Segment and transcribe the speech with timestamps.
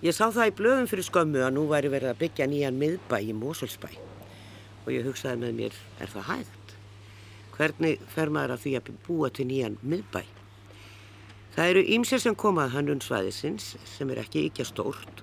[0.00, 3.18] Ég sá það í blöðum fyrir skömmu að nú væri verið að byggja nýjan miðbæ
[3.20, 6.70] í Mósulsbæ og ég hugsaði með mér, er það hægt?
[7.52, 10.22] Hvernig fer maður að því að búa til nýjan miðbæ?
[11.52, 15.20] Það eru ímsér sem komað hannun svæðisins sem er ekki ekki stórt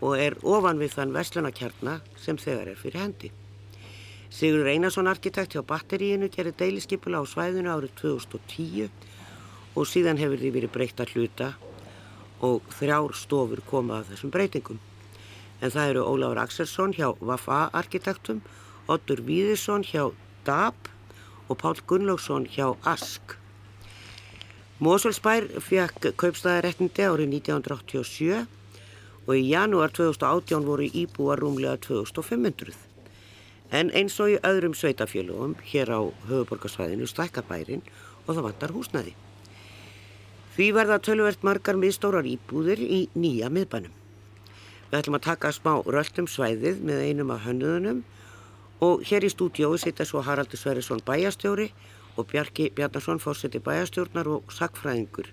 [0.00, 3.32] og er ofan við þann verslunarkjarna sem þegar er fyrir hendi.
[4.32, 8.88] Sigur Reynarsson arkitekt hjá batteríinu gerir deiliskipula á svæðinu árið 2010
[9.76, 11.52] og síðan hefur því verið breytt að hluta
[12.44, 14.80] og þrjár stofur koma af þessum breytingum.
[15.60, 18.42] En það eru Ólafur Axelsson hjá Vafa arkitektum,
[18.88, 20.10] Oddur Víðisson hjá
[20.44, 20.90] DAB
[21.48, 23.36] og Pál Gunnlaugsson hjá ASK.
[24.78, 28.44] Mosulsbær fekk kaupstæðarettindi árið 1987
[29.26, 32.76] og í janúar 2018 voru íbúar rúmlega 2500.
[33.74, 37.82] En eins og í öðrum sveitafélugum hér á höfuborgarsvæðinu stækkabærin
[38.26, 39.16] og það vantar húsnæði.
[40.56, 43.92] Því verða tölvert margar miðstórar íbúðir í nýja miðbænum.
[44.88, 47.98] Við ætlum að taka smá röldum svæðið með einum af hönnuðunum
[48.86, 51.68] og hér í stúdiói sita svo Haraldur Sverrisson bæjastjóri
[52.16, 55.28] og Bjarki Bjarnarsson fórseti bæjastjórnar og sakfræðingur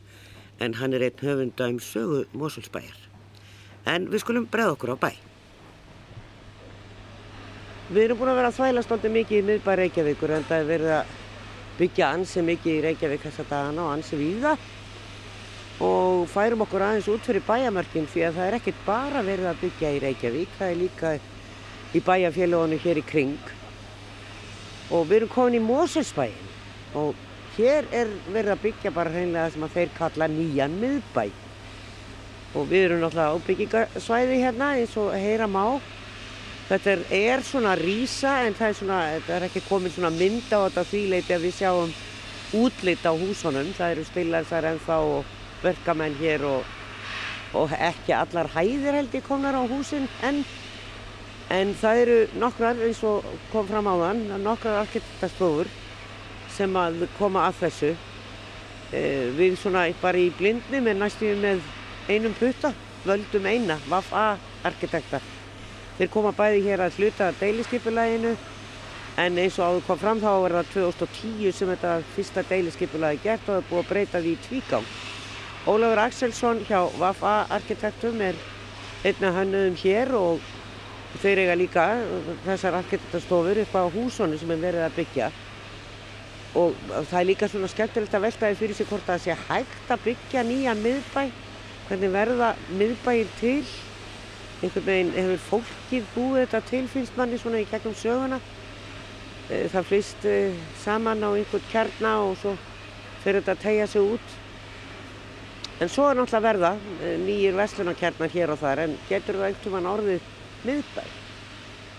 [0.59, 2.99] en hann er einn höfunda um sögu Mosulsbæjar.
[3.87, 5.11] En við skulum breða okkur á bæ.
[7.95, 10.71] Við erum búin að vera að þvæla stóndi mikið í miðbæ Reykjavíkur en það er
[10.75, 11.17] verið að
[11.79, 14.57] byggja ansi mikið í Reykjavík þessa dagana og ansi víða
[15.81, 19.61] og færum okkur aðeins út fyrir bæjamörkin því að það er ekkert bara verið að
[19.63, 21.13] byggja í Reykjavík, það er líka
[21.93, 23.53] í bæjafélagunum hér í kring.
[24.93, 26.51] Og við erum komin í Moselsbæin
[26.99, 27.17] og
[27.57, 31.25] hér er verið að byggja bara hreinlega það sem að þeir kalla nýjan miðbæ.
[32.53, 35.65] Og við erum náttúrulega á byggingasvæði hérna eins og heyra má.
[36.69, 40.53] Þetta er, er svona rísa en það er svona, þetta er ekki komin svona mynd
[40.53, 41.95] á þetta því leiti að við sjáum
[42.53, 45.31] útlitt á húsunum, það eru stillar þar ennþá og
[45.63, 46.65] verkamenn hér og,
[47.57, 50.43] og ekki allar hæðir held ég komnar á húsin en,
[51.53, 55.71] en það eru nokkrar eins og kom fram á þann, nokkrar arkitektastofur
[56.53, 57.93] sem að koma að þessu
[58.93, 59.03] e,
[59.37, 61.63] við svona bara í blindni með næstum með
[62.09, 62.73] einum putta,
[63.07, 64.25] völdum eina, VAF-A
[64.67, 65.23] arkitektar.
[65.97, 68.33] Þeir koma bæði hér að hluta deiliskypulæginu
[69.21, 73.43] en eins og áður kom fram þá er það 2010 sem þetta fyrsta deiliskypulægi gert
[73.45, 74.87] og það er búið að breyta því tvígang.
[75.63, 78.35] Ólafur Axelsson hjá Vafa Arkitektum er
[79.07, 80.41] einna hannuðum hér og
[81.21, 81.85] þeir eiga líka
[82.43, 85.29] þessar arkitektastofur upp á húsonu sem er verið að byggja.
[86.59, 90.05] Og það er líka svona skemmtilegt að veltaði fyrir sig hvort það sé hægt að
[90.09, 91.23] byggja nýjan miðbæ.
[91.87, 92.51] Hvernig verða
[92.81, 93.63] miðbæir til?
[94.59, 98.43] Einhvern veginn hefur fólkið búið þetta til finnst manni svona í gegnum söguna.
[99.47, 102.57] Eh, það flýst eh, saman á einhvern kjarna og svo
[103.23, 104.39] fyrir þetta að tegja sig út
[105.81, 109.73] En svo er náttúrulega verða eh, nýjir vestlunarkernar hér og þar en getur það einhvern
[109.73, 110.27] veginn orðið
[110.67, 111.03] miðbæ.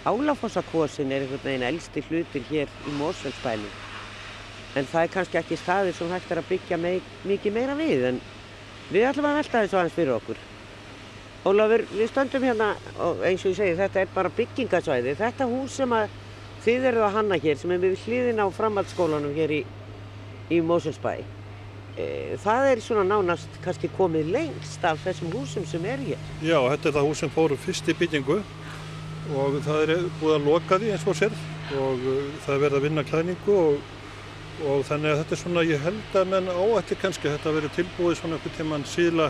[0.05, 3.73] Álafossakosin er einhvern veginn elsti hlutir hér í Mósfellsbæli
[4.75, 8.09] en það er kannski ekki staðir sem hægt er að byggja meik, mikið meira við
[8.09, 8.19] en
[8.91, 10.41] við ætlum að velta þessu aðeins fyrir okkur.
[11.45, 12.73] Ólafur, við stöndum hérna
[13.05, 15.15] og eins og ég segi þetta er bara byggingasvæði.
[15.21, 16.19] Þetta hús sem að
[16.65, 19.63] þið eruð að hanna hér sem er við hliðin á framhaldsskólanum hér í,
[20.51, 21.44] í Mósfellsbæli E,
[21.95, 26.23] það er svona nánast kannski komið lengst af þessum húsum sem er hér.
[26.43, 28.41] Já, þetta er það hús sem fóru fyrst í byggingu
[29.33, 31.37] og það er búið að loka því eins og sér
[31.79, 33.93] og uh, það er verið að vinna klæningu og,
[34.69, 37.77] og þannig að þetta er svona, ég held að menn áætti kannski að þetta verið
[37.79, 39.29] tilbúið svona einhvern tíman síðla,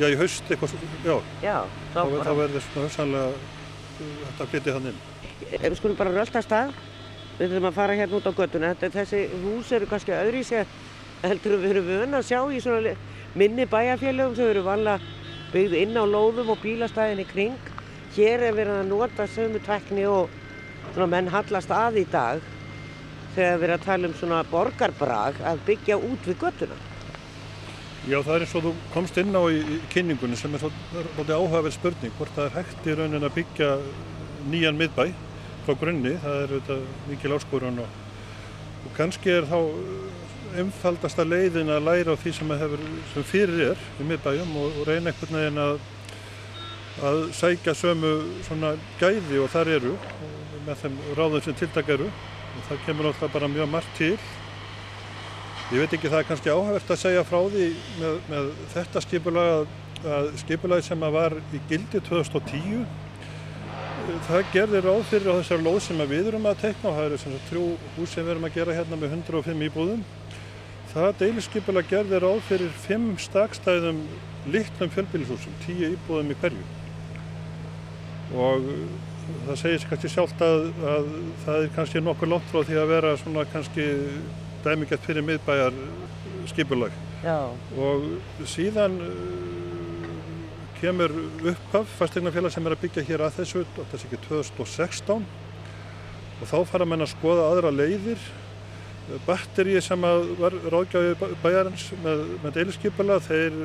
[0.00, 0.74] já í haust eitthvað,
[1.04, 1.14] já,
[1.44, 1.58] já
[1.92, 2.00] þá,
[2.40, 5.04] verður svona hörsanlega uh, þetta flytið hann inn.
[5.52, 6.72] Ef við skulum bara rölda stað,
[7.36, 10.80] við þurfum að fara hérna út á göttuna, þessi hús eru kannski öðru í sig
[11.22, 12.94] heldur við erum vöna að sjá í svona
[13.38, 15.00] minni bæjarfélögum sem eru vanlega
[15.52, 17.70] byggð inn á lóðum og bílastæðinni kring.
[18.16, 20.32] Hér er verið að nota sömu tvekkni og
[20.92, 22.42] svona menn hallast að í dag
[23.36, 26.78] þegar við erum að tala um svona borgarbrag að byggja út við göttuna.
[28.02, 31.36] Já, það er eins og þú komst inn á í, í kynningunni sem er svolítið
[31.36, 33.68] áhugaverð spurning hvort það er hægt í raunin að byggja
[34.50, 35.04] nýjan miðbæ
[35.62, 38.00] frá grunni, það er auðvitað mikil áskorun og,
[38.82, 39.60] og kannski er þá
[40.60, 44.88] einfaldasta leiðin að læra á því sem, hefur, sem fyrir er í miðbæjum og, og
[44.88, 45.74] reyna einhvern veginn að,
[47.08, 48.12] að sækja sömu
[48.46, 49.94] svona gæði og þar eru
[50.66, 54.16] með þeim ráðum sem tiltak eru og það kemur alltaf bara mjög margt til.
[55.72, 57.70] Ég veit ekki það er kannski áhægt að segja frá því
[58.00, 59.70] með, með þetta skipulag
[60.02, 62.82] að skipulagi sem að var í gildi 2010
[64.26, 67.36] það gerði ráð fyrir á þessar lóð sem við erum að teikna og það eru
[67.48, 67.66] þrjú
[67.96, 70.02] hús sem við erum að gera hérna með 105 íbúðum
[70.92, 74.02] það deiliskypulag gerði ráð fyrir fimm stakstæðum
[74.52, 76.64] litlum fjölbýlishúsum, tíu íbúðum í hverju.
[78.32, 78.68] Og
[79.46, 81.10] það segir sér kannski sjálft að, að
[81.44, 83.88] það er kannski nokkur langt frá því að vera svona kannski
[84.64, 85.78] dæmigett fyrir miðbæjar
[86.50, 86.94] skipulag.
[87.22, 87.38] Já.
[87.78, 88.06] Og
[88.50, 88.98] síðan
[90.82, 91.14] kemur
[91.52, 95.26] upphaf fastegnafélag sem er að byggja hér að þessu, þetta sé ekki 2016
[96.42, 98.24] og þá fara menn að skoða aðra leiðir
[99.26, 100.04] batterið sem
[100.38, 103.56] var ráðgjáði bæjarins með, með deilisskipula þeir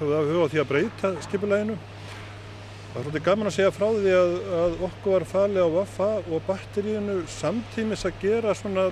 [0.00, 3.86] höfðu að huga á því að breyta skipulæginu það er svolítið gaman að segja frá
[3.92, 8.86] því að, að okkur var falið á Vaffa og batteríinu samtímis að gera svona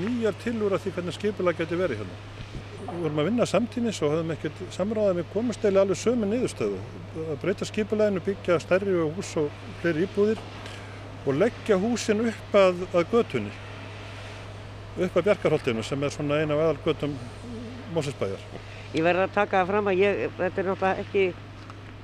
[0.00, 2.20] nýjar tilúra því hvernig skipulag geti verið hérna.
[2.90, 6.78] Við vorum að vinna samtímis og höfum ekkert samráðað með komasteyli alveg sömu niðurstöðu.
[7.26, 9.50] Að breyta skipulæginu, byggja stærri hús og
[9.82, 10.40] fleiri íbúðir
[11.26, 13.52] og leggja húsin upp að, að götunni
[15.06, 17.14] upp að Bjarkarholtinu sem er svona eina af aðalgötum
[17.94, 18.42] Mósesbæjar.
[18.94, 21.24] Ég verði að taka það fram að ég, þetta er náttúrulega ekki,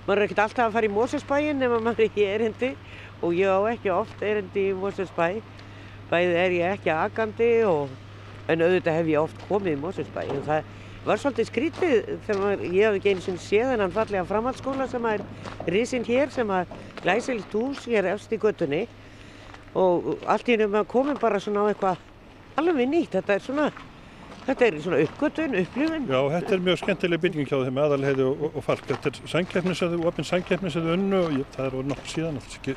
[0.07, 2.73] maður er ekkert alltaf að fara í Mósesbæin ef maður er í erindi
[3.21, 5.29] og ég á ekki oft erindi í Mósesbæ.
[6.11, 7.95] Bæðið er ég ekki agandi og,
[8.47, 10.21] en auðvitað hef ég oft komið í Mósesbæ.
[10.47, 10.75] Það
[11.07, 11.97] var svolítið skrítið
[12.27, 15.25] þegar maður, ég hafði ekki eins og séð en hann fallega framhaldsskóla sem er
[15.71, 16.73] risinn hér sem að
[17.05, 18.87] glæsilegt hús hér efst í göttunni
[19.77, 22.03] og allt í hennum að komum bara svona á eitthvað
[22.61, 23.67] alveg nýtt, þetta er svona
[24.47, 28.47] þetta er svona uppgötun, upplifin Já, þetta er mjög skemmtileg bygging hjá þeim aðalheiði og,
[28.47, 32.41] og, og falk, þetta er sangkeppnisöðu opinn sangkeppnisöðu unnu og ég, það er nokkur síðan,
[32.45, 32.77] þetta er ekki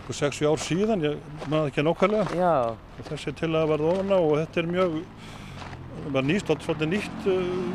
[0.00, 2.36] ykkur 6 ár síðan, ég maður ekki nákvæmlega.
[2.36, 2.54] Já.
[2.74, 5.00] og þessi til að verða ofna og þetta er mjög
[6.12, 7.28] var nýst, svolítið nýtt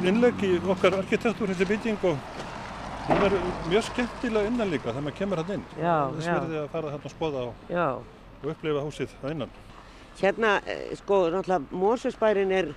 [0.07, 2.19] innlegg í okkar arkitektúr þessi bygging og
[3.07, 3.36] hún er
[3.71, 5.68] mjög skemmtilega innan líka þegar maður kemur hann inn.
[5.80, 7.68] Já, þess verði að fara þarna að skoða og,
[8.44, 9.59] og upplifa húsið að innan
[10.19, 12.74] Hérna, eh, sko, náttúrulega Mósesbærin er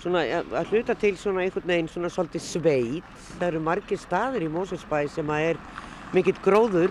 [0.00, 3.04] svona að hluta til svona einhvern veginn svona svolítið sveit.
[3.38, 5.60] Það eru margir staðir í Mósesbæ sem að er
[6.14, 6.90] mikill gróður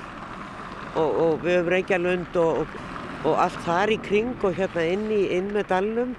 [0.96, 2.68] og, og við höfum Reykjalund og, og,
[3.26, 6.16] og allt þar í kring og hérna inn, í, inn með dalnum,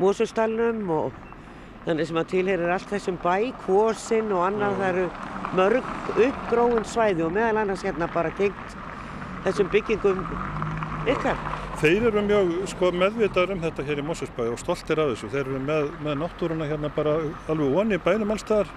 [0.00, 1.16] Mósesdalnum og
[1.86, 5.08] þannig sem að tilherir allt þessum bæ, Kvosinn og annað, það eru
[5.56, 8.76] mörg uppgróin svæði og meðal annars hérna bara tengt
[9.46, 10.20] þessum byggingum
[11.08, 11.59] ykkar.
[11.80, 15.30] Þeir eru mjög sko, meðvitaður um þetta hér í Mosesbæ og stoltir af þessu.
[15.32, 17.14] Þeir eru með, með náttúruna hérna bara
[17.48, 18.68] alveg onni í bænum allstaðar.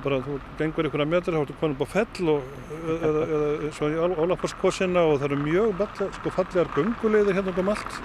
[0.00, 2.46] Bara þú gengur að metra, þá ertu komin upp á fell og,
[2.94, 7.70] eða, eða svo í Ólafarskosina og það eru mjög balla, sko, fallegar gungulegðir hérna um
[7.74, 8.00] allt.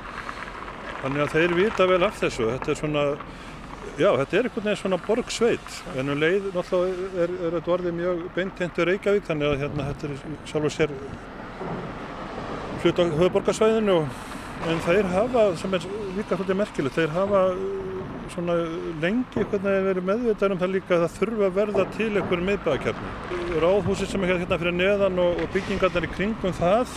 [1.06, 2.51] Þannig að þeir vita vel af þessu.
[2.51, 3.07] Þetta er svona,
[3.95, 5.81] já, þetta er einhvern veginn svona borgsveit.
[5.95, 10.12] En um leið náttúrulega er, er þetta orðið mjög beintentur Reykjavík þannig að hérna þetta
[10.12, 10.97] er sjálf og sér
[12.83, 13.97] hlut á höfuborgarsvæðinu
[14.68, 15.85] en þeir hafa, sem er
[16.18, 17.41] líka svolítið merkilegt, þeir hafa
[18.33, 18.56] svona
[19.01, 23.12] lengi hvernig verið meðvitað um það líka að það þurfa að verða til einhverjum miðbæðakefni.
[23.63, 26.95] Ráðhúsið sem er hérna fyrir neðan og, og byggingarnar í kringum það,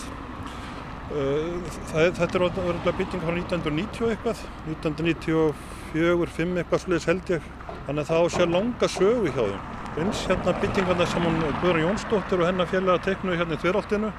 [1.15, 4.43] uh, það þetta er orðinlega byggingar frá 1990 eitthvað,
[4.75, 7.53] 1994, 5 eitthvað sluðis held ég,
[7.87, 9.69] þannig að það á sér langa sögu hjá þeim.
[10.01, 14.13] Eins hérna byggingarnar sem hún Guðrun Jónsdóttir og hennar félag teknuði hérna í Þveráltinu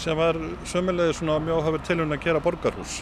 [0.00, 0.38] sem var
[0.68, 2.98] sömulegði svona mjög áhafur tilhörn að gera borgarhús.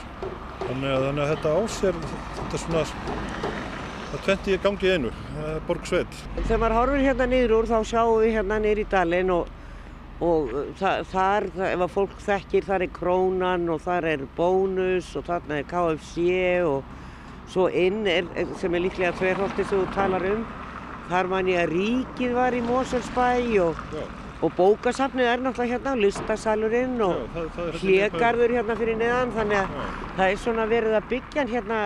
[0.62, 1.98] Þannig að, þannig að þetta ásér,
[2.36, 2.84] þetta er svona,
[4.12, 5.10] það tventi gangi einu,
[5.68, 6.20] borgsveit.
[6.36, 9.52] Þegar maður horfir hérna niður úr þá sjáum við hérna niður í dalinn og,
[10.22, 15.26] og það, þar, ef að fólk þekkir, þar er Krónan og þar er Bónus og
[15.28, 16.26] þarna er KFC
[16.68, 16.98] og
[17.52, 18.28] svo inn er,
[18.60, 20.44] sem er líklega tverholti sem þú talar um.
[21.10, 23.30] Þar man ég að ríkið var í Moselsbæ
[23.64, 24.04] og Já.
[24.42, 29.84] Og bókasafnið er náttúrulega hérna, listasalurinn og þetta hlégarður hérna fyrir neðan þannig að Já.
[30.16, 31.82] það er svona verið að byggja hérna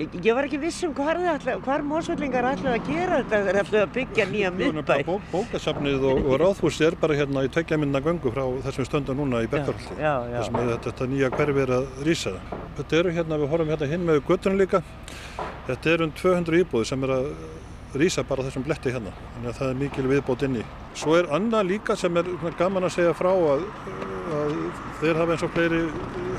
[0.00, 1.20] ég, ég var ekki viss um hvar,
[1.64, 4.94] hvar mósvellingar ætlaði að gera þetta þegar ætlaði að byggja nýja miðbæ.
[5.08, 9.16] Bók, bókasafnið og, og ráðhúsið er bara hérna í tveggja minna göngu frá þessum stönda
[9.16, 9.72] núna í Það
[10.46, 12.36] sem að þetta, þetta nýja hverfi er að rýsa.
[12.78, 14.82] Þetta eru hérna, við horfum hérna hinn með göttunum líka.
[15.68, 17.32] Þetta eru um 200 íbúði sem er að
[17.98, 19.12] rýsa bara þessum bletti hérna.
[19.34, 20.64] Þannig að það er mikil viðbót inni.
[20.98, 23.64] Svo er annað líka sem er svona gaman að segja frá að,
[24.40, 24.52] að
[25.00, 25.80] þeir hafa eins og fleiri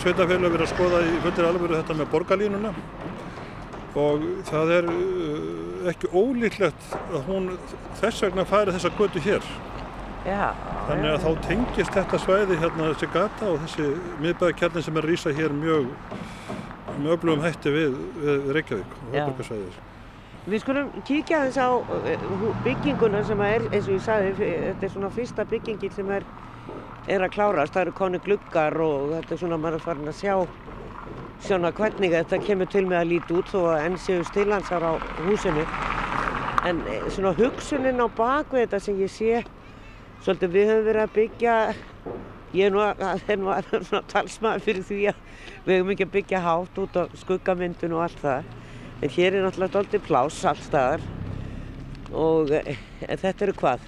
[0.03, 2.73] sveitafélag verið að skoða í fullir alvöru þetta með borgarlínuna
[4.01, 7.49] og það er uh, ekki ólíklegt að hún
[7.99, 9.51] þess vegna færi þessa götu hér.
[10.23, 10.53] já.
[10.87, 13.89] Þannig að þá tengist þetta svæði hérna þessi gata og þessi
[14.23, 15.91] miðbæðakjarnin sem er rýsa hér mjög
[17.01, 19.25] með öflugum hætti við, við Reykjavík og Já.
[20.49, 21.69] Við skulum kíkja aðeins á
[22.09, 22.21] eh,
[22.65, 26.23] bygginguna sem að er, eins og ég sagði, þetta er svona fyrsta byggingin sem er,
[27.05, 27.75] er að klárast.
[27.75, 30.33] Það eru konu gluggar og þetta er svona maður er farin að sjá
[31.45, 34.93] svona hvernig þetta kemur til með að líti út þó að enn séu stilansar á
[35.27, 35.67] húsinu.
[36.65, 39.43] En eh, svona hugsunin á bakvið þetta sem ég sé,
[40.25, 41.59] svolítið við höfum verið að byggja,
[42.57, 45.21] ég er nú að, er nú að svona talsmaður fyrir því að
[45.69, 48.51] við höfum ekki að byggja hátt út á skuggamyndun og allt það.
[49.01, 51.01] En hér er náttúrulega doldið pláss allstaðar
[52.13, 52.75] og e,
[53.17, 53.85] þetta eru hvað?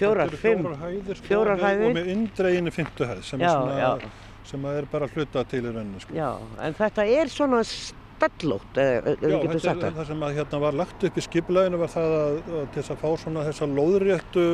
[0.00, 0.64] Fjórar, fimm?
[0.64, 1.86] Fjórar hæðir, sko, Fjórar hæðir.
[1.90, 4.10] Og með indreginu fymtu hæð sem, Já, svona, já.
[4.50, 6.02] sem að er bara hluta til í rauninni.
[6.04, 6.16] Sko.
[6.16, 6.28] Já,
[6.66, 9.98] en þetta er svona stallótt, eða Já, við getum þetta sagt er það.
[10.00, 12.94] það sem að hérna var lagt upp í skipleginu var það að, að til þess
[12.94, 14.46] að fá svona þessa lóðréttu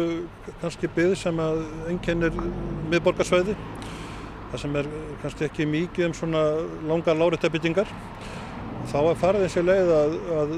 [0.63, 2.41] kannski byggð sem að einkennir
[2.95, 3.57] miðborgarsvæði.
[4.53, 4.91] Það sem er
[5.25, 6.43] kannski ekki mikið um svona
[6.87, 7.91] langar láréttabyggingar.
[8.87, 10.53] Þá er farið þessi leið að, að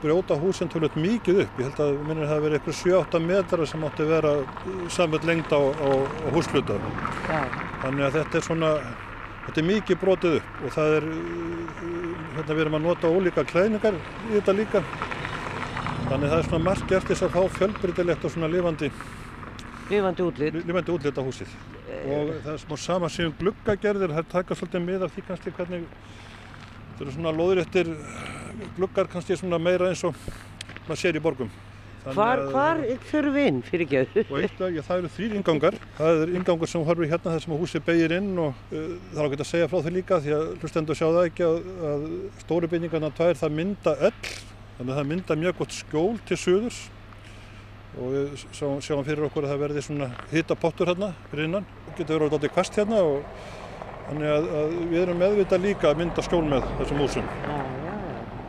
[0.00, 1.58] brjóta húsin tölvöld mikið upp.
[1.60, 4.32] Ég held að minnir það að vera eitthvað 7-8 metrar sem átti að vera
[4.96, 5.88] samvöld lengd á, á,
[6.24, 6.78] á húsluta.
[7.28, 7.40] Já,
[7.84, 8.70] Þannig að þetta er svona,
[9.44, 11.08] þetta er mikið brotið upp og það er,
[12.38, 14.82] hérna við erum að nota ólíka klæðningar í þetta líka.
[16.08, 18.90] Þannig að það er svona margt gert þess að fá fjölbrytilegt og svona lifandi,
[19.90, 20.56] lifandi útlit.
[20.64, 21.52] lifandi útlita húsið.
[22.04, 25.86] Og það er smá sama síðan gluggagerðir, það taka svolítið mið af því kannski hvernig,
[26.94, 27.92] þetta eru svona lóðréttir
[28.78, 30.14] gluggar kannski svona meira eins og
[30.86, 31.50] maður sér í borgum.
[32.04, 33.86] Hvar, að- hvar fyrir við inn, fyrir
[34.76, 35.76] já, það eru þrýr ingangar.
[35.96, 38.82] Það er ingangur sem horfir hérna þar sem húsið beigir inn og uh,
[39.14, 41.70] það er ágætt að segja frá því líka því að hlustendur sjá það ekki að,
[41.92, 42.04] að
[42.44, 44.12] stóru byggingarna tvær það mynda öll
[44.76, 46.82] þannig að það mynda mjög gott skjól til suðurs
[47.94, 51.64] og við sjáum, sjáum fyrir okkur að það verði svona hita pottur hérna fyrir innan.
[51.88, 53.63] Það getur verið alltaf kvast hérna og
[54.08, 57.30] þannig að, að við erum meðvitað líka að mynda skjól með þessum húsum.
[57.44, 57.94] Já, já,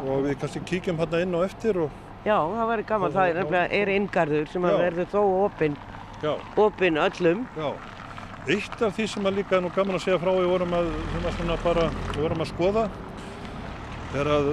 [0.05, 3.35] og við kannski kíkjum hérna inn og eftir og Já, það væri gaman, það er
[3.37, 5.75] nefnilega inngarður sem að verður þó opinn,
[6.23, 7.43] já, opinn öllum.
[7.53, 7.67] Já,
[8.49, 10.89] eitt af því sem að líka er nú gaman að segja frá við vorum að,
[11.61, 11.83] bara,
[12.15, 12.87] við vorum að skoða
[14.15, 14.49] er að,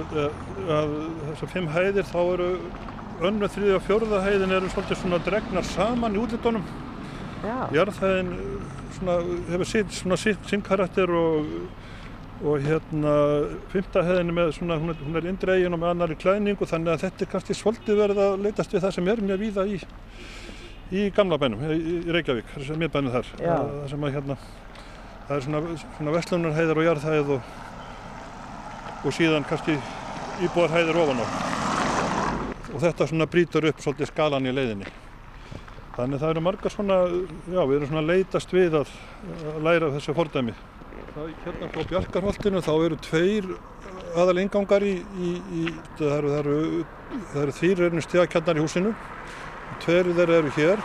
[0.77, 0.93] að
[1.31, 2.49] þessar fimm hæðir þá eru
[3.23, 6.65] önnu, þriðja og fjórða hæðin eru svolítið svona dregnar saman í útlitunum.
[7.43, 8.29] Jarðhæðin
[8.97, 9.15] svona,
[9.49, 11.49] hefur sitt, svona sitt, sinn karakter og,
[12.43, 13.15] og hérna
[13.73, 17.05] fymta hæðin með svona, hún er, hún er indregin og með annari klæðningu þannig að
[17.05, 19.81] þetta er kannski svolítið verið að leitast við það sem er mjög víða í,
[20.93, 23.31] í gamla bænum, í, Reykjavík, þessi miðbænum þar.
[23.35, 23.51] Já.
[23.51, 24.39] Það, það sem að hérna,
[25.27, 27.53] það er svona, svona vestlunarhæðir og jarðhæð og,
[29.03, 29.79] og síðan kannski
[30.47, 31.27] íbúðarhæðir ofan á.
[32.73, 34.87] Og þetta svona brýtur upp svolítið skalan í leiðinni.
[35.93, 36.95] Þannig það eru margar svona,
[37.53, 38.91] já við erum svona að leitast við að,
[39.51, 40.55] að læra þessu fordæmi.
[41.13, 43.49] Það, hérna frá Bjarkarholtinu þá eru tveir
[44.17, 45.65] aðal ingangar í, í, í
[45.99, 46.55] það eru, eru,
[47.43, 48.93] eru þýr reynir stíðakjarnar í húsinu.
[49.83, 50.81] Tveir þeirra eru hér.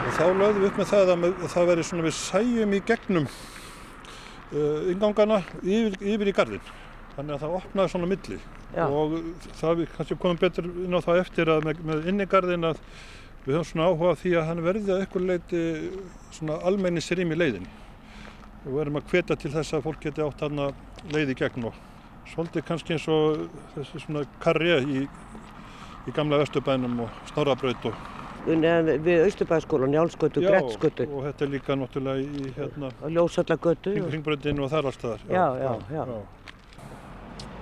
[0.00, 2.80] Og þá lögðum við upp með það að með, það veri svona við sæjum í
[2.90, 6.74] gegnum uh, ingangana yfir, yfir í gardin.
[7.14, 8.36] Þannig að það opnaði svona milli
[8.74, 9.16] já, og
[9.58, 12.84] það við kannski komum betur inn á það eftir að með, með innigarðin að
[13.46, 15.62] við höfum svona áhuga því að hann verði að eitthvað leiti
[16.36, 17.70] svona almennisrým í leiðinni
[18.60, 21.68] og við erum að hvetja til þess að fólk geti átt hann að leiði gegn
[21.70, 21.78] og
[22.30, 25.04] svolítið kannski eins og þessi svona karri í,
[26.06, 28.08] í gamla Vesturbænum og Snorrabraut og
[28.46, 33.96] við Austurbæðaskólan, Njálsgötu, Grettsgötu og þetta er líka náttúrulega í hérna Ljósallagötu.
[34.06, 36.04] hringbröndinu og þar allstaðar Já, já, já.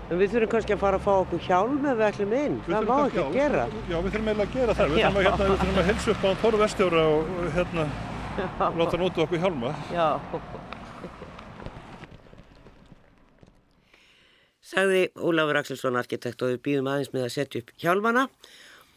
[0.08, 2.54] En við þurfum kannski að fara að fá okkur hjálm ef við ætlum inn.
[2.64, 3.64] Við Það má ekki já, gera.
[3.76, 4.94] Já, við þurfum eiginlega að gera það.
[4.94, 7.84] Við þurfum að, hérna, við þurfum að helsa upp á Tóru Vestjóra og, hérna,
[8.78, 9.72] láta hann út okkur hjálma.
[9.92, 10.06] Já.
[14.68, 18.24] Sagði Ólafur Axelsson arkitekt og við býðum aðeins með að setja upp hjálmana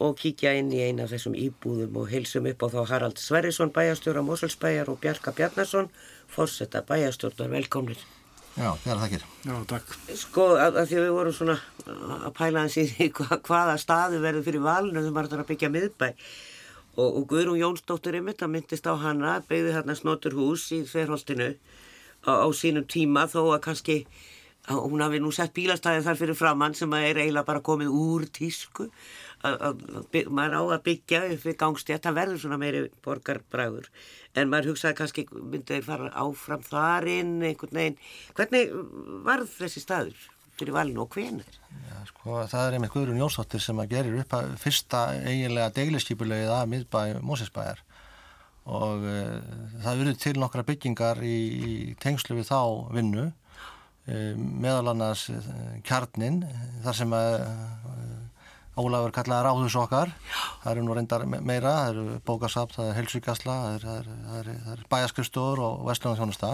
[0.04, 3.72] og kíkja inn í eina af þessum íbúðum og heilsum upp á þá Harald Sverrisson
[3.72, 5.92] bæjastjóra Moselsbæjar og Bjarka Bjarnason
[6.32, 8.00] fórsetta bæjastjórnar velkomnir.
[8.52, 9.22] Já, það er þakkir.
[9.48, 9.92] Já, takk.
[10.20, 11.54] Sko, að, að því að við vorum svona
[12.26, 15.52] að pæla hans í því hva, hvaða staðu verður fyrir valinu þegar maður þarf að
[15.52, 20.66] byggja miðbæ og, og Guðrún Jónsdóttir einmitt að myndist á hana, byggði hérna snotur hús
[20.76, 21.48] í Þverholtinu
[22.28, 23.96] á, á sínum tíma þó að kannski
[24.70, 28.88] hún hafi nú sett bílastæði þar fyrir framann sem er eiginlega bara komið úr tísku.
[29.42, 29.80] Að,
[30.30, 33.88] maður á að byggja upp við gangstjætt, það verður svona meiri borgarbræður.
[34.38, 37.98] En maður hugsaði kannski myndi þeir fara áfram þarinn einhvern veginn,
[38.38, 38.70] hvernig
[39.26, 40.28] varð þessi staður
[40.62, 41.58] fyrir valinu og hvenær?
[41.88, 46.54] Já, sko, það er einmitt Guðrún Jónsdóttir sem að gerir upp að fyrsta eiginlega deigliskipulegið
[46.54, 47.82] að miðbæ Mósesbæjar
[48.70, 49.38] og uh,
[49.82, 52.60] það verður til nokkra byggingar í, í tengslu við þá
[52.94, 53.30] vinnu
[54.06, 55.42] meðal annars uh,
[55.86, 56.42] kjarnin
[56.82, 57.36] þar sem að
[58.72, 60.08] Ólafur kallaði ráðhús okkar.
[60.62, 64.38] Það eru nú reyndar me- meira, það eru bókasapt það er helsvíkasla, það er, það
[64.72, 66.52] er, bæjaskristóður og vestlunarþjónusta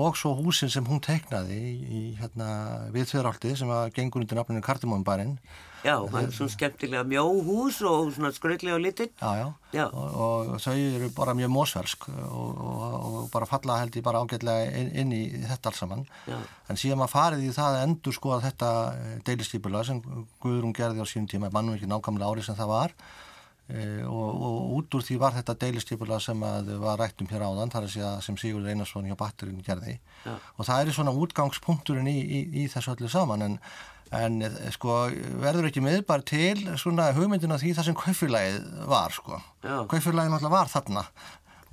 [0.00, 2.48] og svo húsin sem hún teiknaði í, í hérna,
[2.92, 5.36] við þverjálti sem var gengur undir nafninu Kardimónbarinn
[5.84, 9.10] Já, það er svona skemmtilega mjó hús og svona skröldlega lítið.
[9.20, 9.84] Já, já, Já.
[9.92, 10.14] Og,
[10.54, 14.70] og þau eru bara mjög mósvelsk og, og, og bara falla held ég bara ágætlega
[14.80, 16.06] inn, inn í þetta alls saman.
[16.26, 16.38] Já.
[16.70, 18.72] En síðan maður farið í það að endur skoða þetta
[19.28, 20.00] deilistýpula sem
[20.42, 22.96] Guðrún gerði á sínum tíma, mannum ekki nákvæmlega árið sem það var
[23.68, 27.72] e, og, og út úr því var þetta deilistýpula sem að var rættum hér áðan,
[27.74, 30.34] þar að segja sem Sigur Einarsson hjá Batterinn gerði Já.
[30.56, 33.58] og það er svona útgangspunkturinn í, í, í þessu öllu saman en
[34.14, 35.00] En eh, sko
[35.42, 39.40] verður ekki miðbar til svona hugmyndina því það sem kaufélagið var sko.
[39.64, 41.08] Kaufélagið náttúrulega var þarna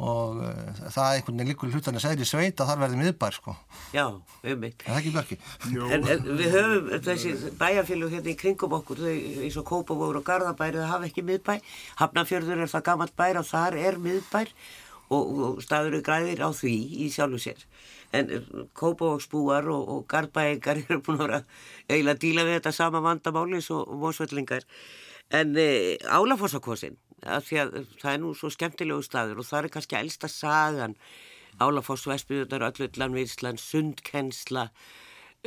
[0.01, 2.99] og uh, það er einhvern veginn líkur hlutan að segja í sveit að þar verður
[3.03, 3.53] miðbar sko.
[3.93, 4.63] Já, um.
[4.65, 5.37] En það ekki börki.
[5.69, 10.25] En, en við höfum þessi bæjarfélug hérna í kringum okkur, þau eins og Kópavóður og
[10.27, 11.53] Garðabæri, það hafa ekki miðbæ.
[12.01, 14.53] Hafnafjörður er það gammalt bær og þar er miðbær
[15.13, 16.75] og, og staður eru græðir á því
[17.05, 17.61] í sjálfu sér.
[18.13, 18.29] En
[18.77, 21.41] Kópavóksbúar og, og Garðbæingar eru búin að vera
[21.89, 24.67] eiginlega að díla við þetta sama vandamáli eins og Mósvellingar.
[25.33, 29.73] En e, Álafossakossin, af því að það er nú svo skemmtilegu staður og það er
[29.77, 30.97] kannski elsta sagan
[31.61, 34.67] Álafoss, Vestbyðunar, Öllullan, Virslan, Sundkennsla,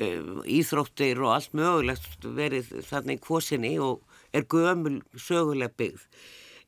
[0.01, 4.05] um, íþróttir og allt mögulegt verið þarna í kvosinni og
[4.37, 6.07] er gömul söguleg byggð.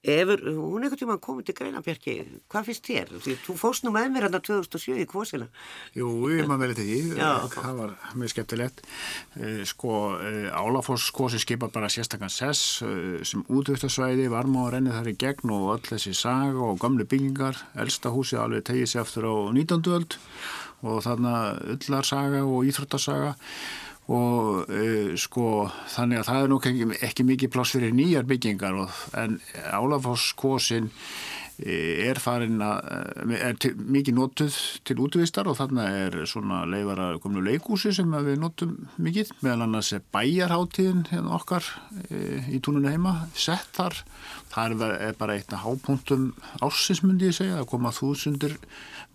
[0.06, 2.12] Efur, hún einhvern tíma komið til Greinabjarki,
[2.46, 3.08] hvað finnst þér?
[3.18, 5.48] Því þú fóst nú með mér hérna 2007 í kvosina.
[5.98, 7.30] Jú, ég maður verið til því, Já.
[7.50, 8.82] það var mjög skemmtilegt.
[9.42, 9.96] Eh, Sko,
[10.54, 15.50] Álafoss kosi skipa bara sérstakann sess eh, sem útvöktasvæði, varma og renni þar í gegn
[15.56, 19.82] og öll þessi saga og gamle byggingar, elsta húsi alveg tegið sér aftur á 19.
[19.98, 20.18] öld
[20.86, 21.34] og þarna
[21.74, 23.34] öllarsaga og íþróttasaga
[24.08, 28.78] og e, sko þannig að það er nú ekki, ekki mikið pláss fyrir nýjar byggingar
[28.84, 29.36] og, en
[29.68, 30.88] Álafoss kosin
[31.58, 37.42] er farin að er til, mikið notuð til útvistar og þarna er svona leifara komnu
[37.42, 39.32] leikúsi sem við notum mikið.
[39.42, 41.66] Meðal annars er bæjarháttíðin hérna okkar
[42.06, 43.98] e, í túnunni heima sett þar,
[44.54, 46.30] það er, bara eitt af hápunktum
[46.62, 47.58] ársins myndi ég segja.
[47.58, 48.54] Það koma þúsundur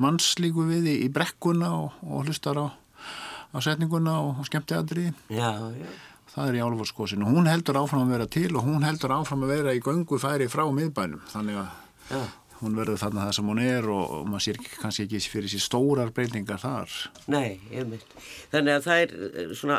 [0.03, 2.67] mannslíku við í, í brekkuna og, og hlustar á,
[3.53, 5.89] á setninguna og skemmtiðadri Já, já.
[6.33, 9.53] það er í Álaforskosinu, hún heldur áfram að vera til og hún heldur áfram að
[9.57, 12.21] vera í göngu færi frá miðbænum, þannig að Já.
[12.59, 15.63] hún verður þarna það sem hún er og, og maður sér kannski ekki fyrir sér
[15.63, 16.97] stórar breytingar þar.
[17.31, 18.03] Nei, ég mynd.
[18.51, 19.77] Þannig að það er eh, svona,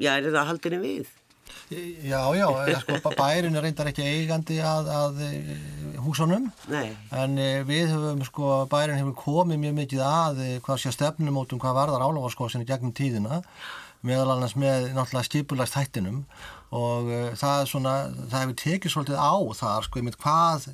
[0.00, 1.12] já, er það haldinni við?
[1.70, 2.46] Já, já,
[2.82, 5.52] sko, bærin er reyndar ekki eigandi að, að eh,
[6.02, 6.96] húsunum Nei.
[7.14, 11.62] en eh, við höfum, sko, bærin hefur komið mjög mikið að eh, hvað sé stefnumótum
[11.62, 13.42] hvað varðar álafarskosinu gegnum tíðina
[14.06, 16.22] meðal annars með náttúrulega skipulagst hættinum
[16.72, 17.94] og uh, það er svona,
[18.30, 20.70] það hefur tekið svolítið á þar, sko, einmitt hvað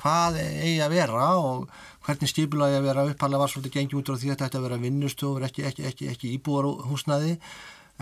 [0.00, 1.68] hvað eigi að vera og
[2.04, 4.66] hvernig skipulagi að vera uppalega var svolítið gengið út á því að þetta ætti að
[4.66, 7.36] vera vinnustofur ekki, ekki, ekki, ekki íbúarhúsnaði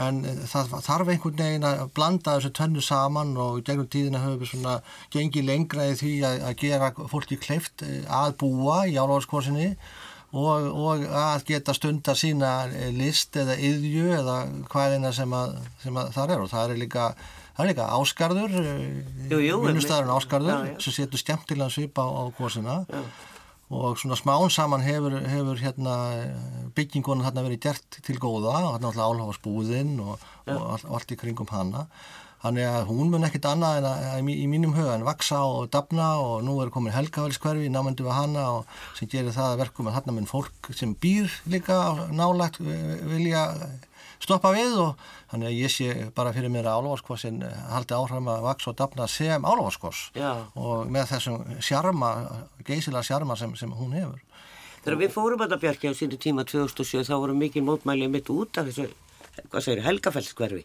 [0.01, 4.41] en eh, það þarf einhvern veginn að blanda þessu tönnu saman og gegnum tíðina höfum
[4.41, 4.79] við svona
[5.13, 9.75] gengið lengra í því að, að gera fólki kleift eh, að búa í álóðskorsinni
[10.33, 14.39] og, og að geta stundar sína eh, list eða yðju eða
[14.73, 16.47] hvað eina sem, að, sem að þar er.
[16.47, 17.11] Og það er líka,
[17.53, 18.57] það er líka áskarður,
[19.29, 20.79] vinnustæðurinn áskarður Já, já.
[20.87, 22.81] sem setur skemmtilega svip á, á kosina
[23.73, 25.95] og svona smán saman hefur, hefur hérna
[26.77, 31.19] byggingunum þarna verið gert til góða og þarna alltaf álhafasbúðinn og, og, all, allt í
[31.21, 31.87] kringum hana.
[32.43, 35.69] Þannig að hún mun ekkit annað en að, að, í mínum huga en vaksa og
[35.73, 39.89] dafna og nú er komin helgafælskverfi námyndu við hana og sem gerir það að verkum
[39.89, 41.79] að þarna mun fólk sem býr líka
[42.11, 43.47] nálægt eh, vilja
[44.23, 48.45] stoppa við og þannig að ég sé bara fyrir mér að álfaskossin haldi áhrifum að
[48.47, 50.33] vaksa og dafna sem álfaskos Já.
[50.55, 52.13] og með þessum sjarma,
[52.67, 54.21] geysilega sjarma sem, sem hún hefur.
[54.83, 58.59] Þegar við fórum að Bjarki á sínu tíma 2007 þá voru mikið mótmælið mitt út
[58.59, 58.89] af þessu,
[59.53, 60.63] hvað segir, helgafellskverfi.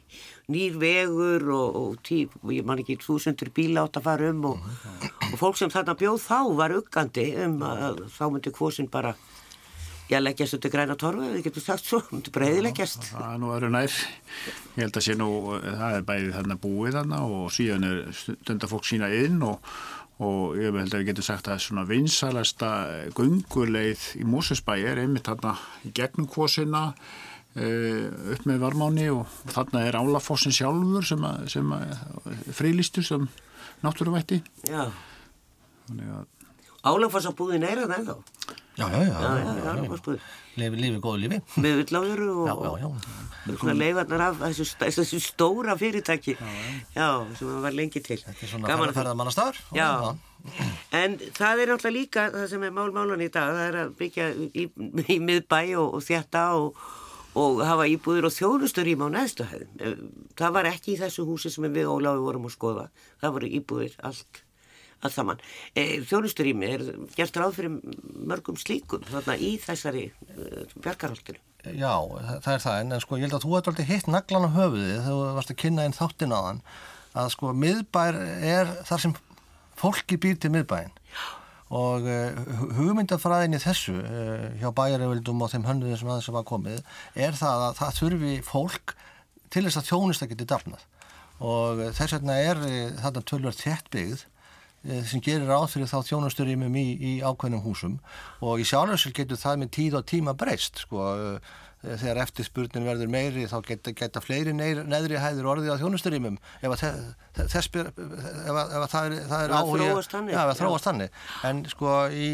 [0.50, 4.66] Nýr vegur og, og tí, ég man ekki, þúsundur bíla átt að fara um og,
[5.30, 9.14] og fólk sem þarna bjóð þá var uggandi um að þá myndi kvosin bara,
[10.10, 13.12] já, leggjast undir græna torfu, við getum sagt svo, myndi breyðileggjast.
[13.12, 14.00] Það er nú öru nær.
[14.78, 15.30] Ég held að sé nú,
[15.66, 19.72] það er bæðið þarna búið þarna og síðan er stundar fólk sína inn og,
[20.24, 22.72] og ég held að við getum sagt að svona vinsalasta
[23.18, 26.86] gunguleið í Mósesbæ er einmitt þarna í gegnum kvosina
[27.58, 33.30] upp með varmáni og þarna er Álafossin sjálfur sem, að, sem að frílistur sem
[33.82, 34.44] náttúruvætti.
[34.70, 34.92] Já,
[35.88, 36.26] Þannig að
[36.92, 38.18] álafossabúðin er það ennþá.
[38.78, 39.20] Já, já, já,
[40.58, 41.38] Já, lifi góðu lífi.
[41.62, 43.56] Með villáður og, Já, já, já.
[43.58, 48.52] svona leifarnar af þessu, þessu stóra fyrirtæki já, sem það var lengi til Þetta er
[48.52, 49.60] svona ferðamannastafur.
[49.78, 49.90] Já,
[50.96, 54.28] En það er náttúrulega líka það sem er málmálan í dag, það er að byggja
[54.38, 54.66] í,
[55.10, 56.82] í miðbæ og, þjætta og,
[57.38, 60.06] og hafa íbúður og þjónustur íma á neðstu hefðum.
[60.38, 62.86] Það var ekki í þessu húsi sem við Óláfi vorum að skoða,
[63.22, 64.44] það voru íbúður allt,
[65.02, 65.42] allt saman.
[65.78, 67.78] E, þjónustur ími er gert ráð fyrir
[68.28, 71.42] mörgum slíkum þarna í þessari uh, bjargarhaldinu.
[71.76, 71.94] Já,
[72.44, 74.56] það er það, en, en sko ég held að þú hefði alltaf hitt naglan á
[74.56, 76.62] höfuðið þegar þú varst að kynna einn þáttin á þann
[77.18, 79.16] að sko miðbær er þar sem
[79.78, 80.94] fólki býr til miðbæin
[81.78, 82.38] og uh,
[82.78, 86.80] hugmyndafræðinni þessu uh, hjá bæjaröfildum og þeim hönduðum sem aðeins var komið
[87.26, 88.96] er það að það þurfi fólk
[89.52, 90.88] til þess að þjónust að geti dafnað
[91.44, 92.64] og þess vegna er
[93.02, 94.24] þarna tölvar þett byggð
[95.08, 98.00] sem gerir fyrir þá þjónusturímum í, í ákveðnum húsum.
[98.42, 101.14] Og í sjálfsveil getur það með tíð og tíma breyst sko.
[101.78, 106.74] Þegar eftirspurnin verður meiri þá geta, geta fleiri neðri hæður orðið á þjónusturímum ef,
[107.38, 109.90] þess, ef, ef það er, það er áhuga
[110.34, 111.20] ja, að þróast þannig.
[111.46, 112.32] En sko í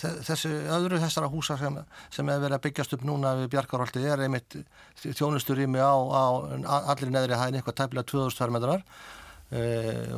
[0.00, 1.76] þessu öðru þessara húsa sem,
[2.08, 4.58] sem er verið að byggjast upp núna við Bjarkarholti er einmitt
[5.04, 6.24] þjónusturími á, á
[6.88, 8.88] allir neðri hæðin eitthvað tæpilega 2000 fermetrar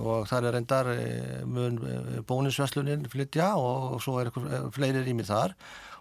[0.01, 4.33] og það er reyndar uh, mun uh, bónisvesluninn flytja og, og svo er
[4.73, 5.57] fleiri rými þar.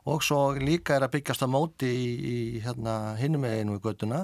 [0.08, 4.22] Og svo líka er að byggjast á móti í, í hérna, hinnum einu við göttuna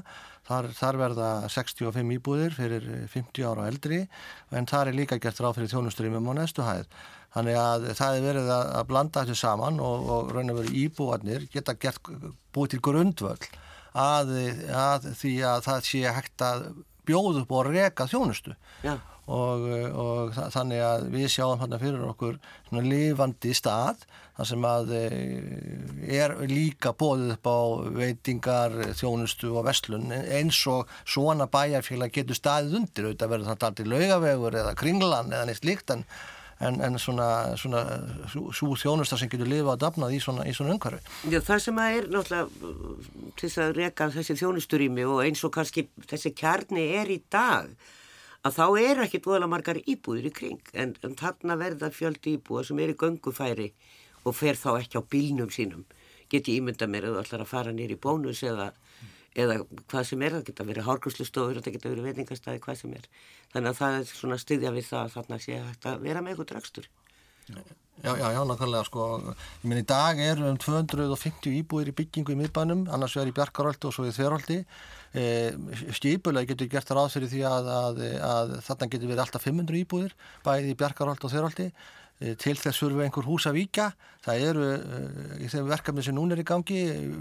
[0.47, 4.05] þar, þar verða 65 íbúðir fyrir 50 ára eldri.
[4.55, 6.87] En þar er líka gert ráð fyrir þjónustrýmum á næstu hæð.
[7.33, 10.79] Þannig að það er verið að, að blanda þessu saman og, og raun og verið
[10.85, 12.11] íbúarnir geta gert
[12.55, 13.47] búið til grundvöld
[13.93, 14.33] að,
[14.69, 16.67] að því að það sé hægt að
[17.07, 18.55] bjóð upp og reka þjónustu.
[19.23, 19.61] Og,
[19.95, 22.33] og þannig að við sjáum hérna fyrir okkur
[22.67, 24.01] svona lifandi stað
[24.35, 27.59] þar sem að eh, er líka bóðið upp á
[28.01, 33.07] veitingar, þjónustu og vestlun eins og svona bæjarfélag getur staðið undir.
[33.07, 36.03] Auðvitað verður þannig alltaf laugavegur eða kringlan eða neitt líkt en
[36.61, 37.81] En, en svona, svona
[38.29, 41.01] svo þjónusta sem getur lifað að dafnað í svona, svona umhverfi.
[41.33, 42.69] Það sem að er náttúrulega
[43.39, 47.73] til þess að reka þessi þjónusturými og eins og kannski þessi kjarni er í dag
[48.43, 52.67] að þá er ekki dvoðalega margar íbúðir í kring en, en þarna verða fjöldi íbúða
[52.69, 53.69] sem er í göngufæri
[54.23, 55.85] og fer þá ekki á bílnum sínum.
[56.31, 58.71] Geti ímynda mér að þú ætlar að fara nýri bónus eða
[59.35, 59.59] eða
[59.91, 63.07] hvað sem er, það geta verið hárkuslustofur það geta verið veitingastæði, hvað sem er.
[63.53, 66.91] Þannig að það er svona styðja við það þarna sé að vera með eitthvað dragstur
[68.03, 69.03] Já, já, já, nákvæmlega sko.
[69.61, 73.35] Ég minn í dag eru um 250 íbúðir í byggingu í miðbænum, annars verður í
[73.37, 74.57] Bjarkaröldi og svo í Þveröldi
[75.13, 75.25] e,
[75.95, 80.15] skipulega getur gert ráð fyrir því að, að, að þarna getur verið alltaf 500 íbúðir
[80.43, 81.69] bæði í Bjarkaröldi og Þveröldi
[82.19, 83.87] til þess þurfum við einhver hús að víkja.
[84.23, 86.77] Það eru uh, í þeim verkefni sem núna er í gangi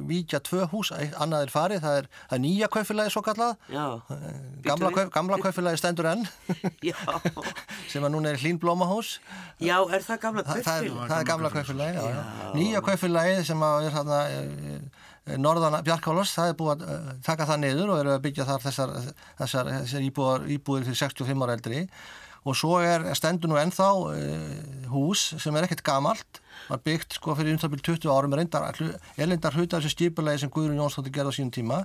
[0.07, 4.37] víkja tvö hús, annað er farið það er, það er nýja kaufélagi svo kallað eh,
[4.68, 6.22] gamla, kauf, gamla kaufélagi stendur enn.
[7.90, 9.16] Sem að núna er hlín blómahús
[9.59, 10.92] Já, er það gamla kaufélagi?
[10.92, 12.52] Það, það, það er gamla kaufélagi, já, já.
[12.61, 14.22] nýja kaufélagi sem að er þarna
[15.38, 18.94] Norðan Bjarkálas, það er búið að taka það niður og eru að byggja þar þessar,
[19.38, 20.07] þessar, þessar
[20.50, 21.85] íbúðir fyrir 65 ára eldri.
[21.87, 22.22] og
[22.59, 26.40] svo er stendur nú ennþá uh, hús sem er ekkert gamalt.
[26.70, 31.31] Var byggt sko fyrir umþápil 20 árum elindar hluta þessu stýpulegi sem Guðrun Jónsdóttir gerði
[31.31, 31.85] á sínum tíma.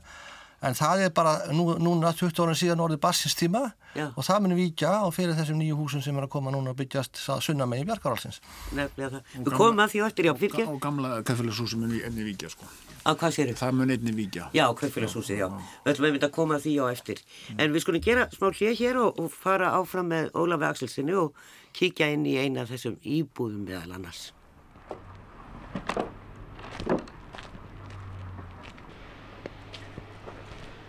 [0.65, 3.67] En það er bara nú, núna 20 árum síðan orðið bassins tíma.
[3.97, 4.09] Já.
[4.13, 6.83] og það munir víkja og fyrir þessum nýju húsum sem er að koma núna að
[6.83, 8.41] byggjast sunna með í Bjarkarálsins
[8.77, 12.51] Nefnilega það, við komum að því öttir já fyrir Og gamla kaufélagshúsum munir enni víkja
[12.53, 12.67] sko
[13.07, 13.57] Að hvað séru?
[13.57, 15.47] Það munir enni víkja Já, kaufélagshúsið, já
[15.85, 17.61] Við ætlum mynda að koma því á eftir mm.
[17.63, 21.37] En við skulum gera smá hlið hér og, og fara áfram með Ólafi Axelsinni og
[21.77, 24.31] kíkja inn í eina af þessum íbúðum meðal annars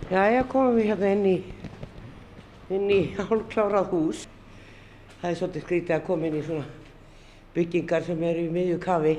[0.09, 1.33] Já, já, komum við hérna inn í,
[2.72, 4.22] inn í hálfklárað hús.
[5.20, 6.62] Það er svolítið skrítið að koma inn í svona
[7.52, 9.12] byggingar sem eru í miðju kafi.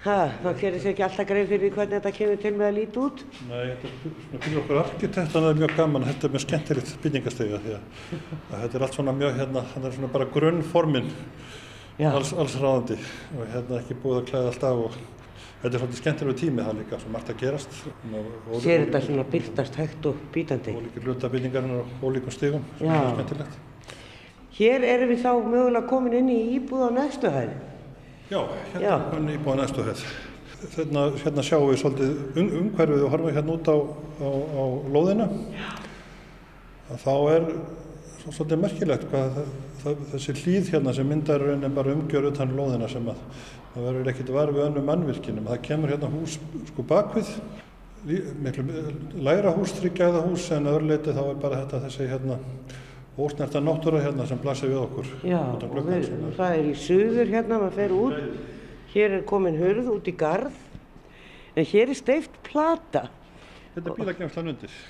[0.00, 0.30] Það,
[0.62, 3.22] gerir sér ekki alltaf greið fyrir hvernig þetta kemur til með að líti út.
[3.50, 6.06] Nei, þetta er svona fyrir okkur arkitekt, þannig að það er mjög gaman.
[6.08, 7.82] Þetta er mjög skemmtilegt byggingastega því að,
[8.48, 11.10] að þetta er allt svona mjög hérna, það er svona bara grunnforminn
[12.08, 12.96] alls, alls ráðandi
[13.36, 15.00] og hérna ekki búið að klæða allt af og
[15.60, 17.74] Þetta er svolítið skemmtilegu tími það líka, svo margt að gerast.
[18.64, 20.72] Sér þetta svona byrtast hægt og bítandi?
[20.72, 22.32] Ólíkir hlutabýtingarinn og ólíkum
[22.80, 22.94] Já.
[22.96, 23.58] er skemmtilegt.
[24.56, 27.52] Hér erum við þá mögulega komin inn í íbúð á næstu hæð.
[28.30, 30.02] Já, hérna er komin í íbúð á næstu hæð.
[30.76, 33.76] Hérna, hérna sjáum við svolítið um, umhverfið og horfum hérna út á,
[34.22, 34.64] á, á
[34.94, 35.26] lóðina.
[37.02, 37.48] Þá er
[38.20, 39.48] svolítið merkilegt hvað það,
[39.80, 43.24] það, þessi hlýð hérna sem myndar er bara umgjör utan lóðina sem að
[43.72, 45.50] það verður ekkert var við önnum mannvirkinum.
[45.50, 46.38] Það kemur hérna hús
[46.70, 47.32] sko bakvið,
[48.46, 48.68] miklu
[49.26, 52.38] læra hús, þryggjaða hús en öðruleiti þá er bara þetta þessi hérna
[53.26, 55.10] ósnerta náttúra hérna sem blasir við okkur.
[55.26, 58.46] Já, á og við, það er í suður hérna, maður fer út.
[58.94, 60.56] Hér er komin hurð út í garð.
[61.54, 63.08] En hér er steift plata.
[63.74, 64.80] Þetta er bílagemslan undir.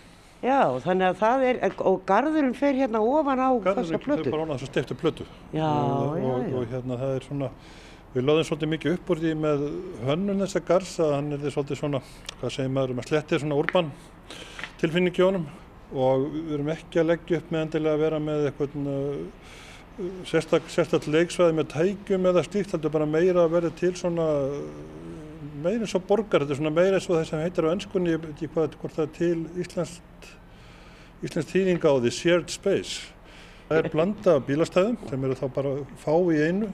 [0.40, 4.31] Já, þannig að það er, og garðurinn fer hérna ofan á þessa Garðurinn er plötu.
[4.33, 5.27] bara ánað þess að steiftu plötu.
[5.53, 6.55] Já, og, já, og, já.
[6.57, 7.51] og hérna það er svona,
[8.14, 9.66] við lögðum svolítið mikið upp úr því með
[10.09, 12.01] hönnun þessa garðs að hann er því svolítið svona,
[12.38, 13.93] hvað segir maður, með slettið svona urban
[14.81, 15.45] tilfinningi í honum
[15.90, 19.55] og við erum ekki að leggja upp með endilega að vera með eitthvað uh,
[20.31, 24.29] sérstak, sérstak leiksvæði með tækjum eða slíkt, þetta er bara meira að verða til svona
[25.61, 28.14] meira eins og borgar, þetta er svona meira eins og það sem heitir á ennskunni,
[28.14, 30.31] ég veit ekki hvað, hvort það er til íslenskt
[31.20, 33.11] íslenskt þýðinga á því shared space.
[33.68, 36.70] Það er blanda bílastæðum sem eru þá bara fá í einu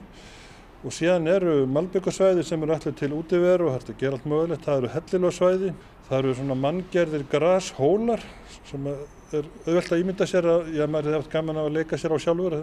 [0.85, 4.63] og síðan eru malbyggasvæði sem eru allir til útiveru og er að gera allt mögulegt.
[4.65, 5.73] Það eru hellilvarsvæði,
[6.07, 8.23] það eru svona manngerðir grashólar
[8.69, 12.15] sem er auðvelt að ímynda sér að, já maður hefði haft gaman að leika sér
[12.15, 12.57] á sjálfur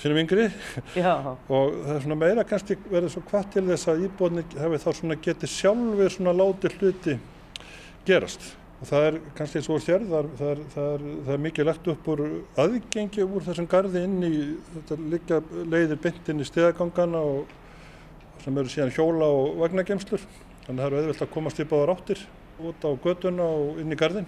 [0.00, 0.50] sínum yngri.
[1.48, 4.88] Og það er svona meira kannski verið svo hvað til þess að íbúðinni hefur þá
[4.98, 7.18] svona getið sjálfur svona látið hluti
[8.06, 8.48] gerast.
[8.76, 12.10] Og það er kannski eins og þér, það það það það er mikið lagt upp
[12.12, 12.24] úr
[12.60, 14.32] aðgengi úr þessum gardi inn í
[14.74, 17.54] þetta liggja leiðir bynt inn í stegagangana og
[18.44, 20.26] sem eru síðan hjóla og vagnagemslur
[20.66, 22.26] þannig að það eru auðvelt að komast í báðar áttir
[22.62, 24.26] út á göduna og inn í gardin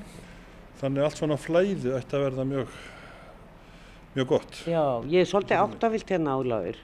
[0.80, 2.76] þannig að allt svona flæði ætti að verða mjög
[4.16, 6.78] mjög gott já, ég er svolítið áttavilt hérna álagur.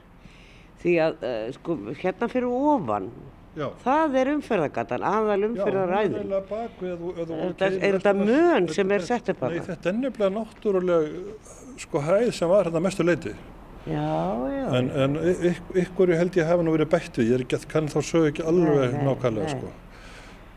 [0.85, 3.07] Því að, uh, sko, hérna fyrir ofan,
[3.55, 3.69] Já.
[3.85, 6.11] það er umferðagatan, aðal Já, umferðaræðin.
[6.11, 9.29] hún er eiginlega bak við, ef þú- ef þú Er þetta- mön sem er sett
[9.29, 9.65] upp Nei, þarna?
[9.69, 11.13] þetta er nefnilega náttúruleg
[11.77, 13.33] sko hæð sem var hérna mestu leiti
[13.87, 13.95] Já,
[14.51, 14.75] já.
[14.75, 15.15] en, en
[15.73, 18.43] ykkur held ég hafa nú verið bætt við, ég er ekki, kann þá sögu ekki
[18.45, 19.55] alveg Nei, nei, nákvæmlega nei.
[19.55, 19.71] sko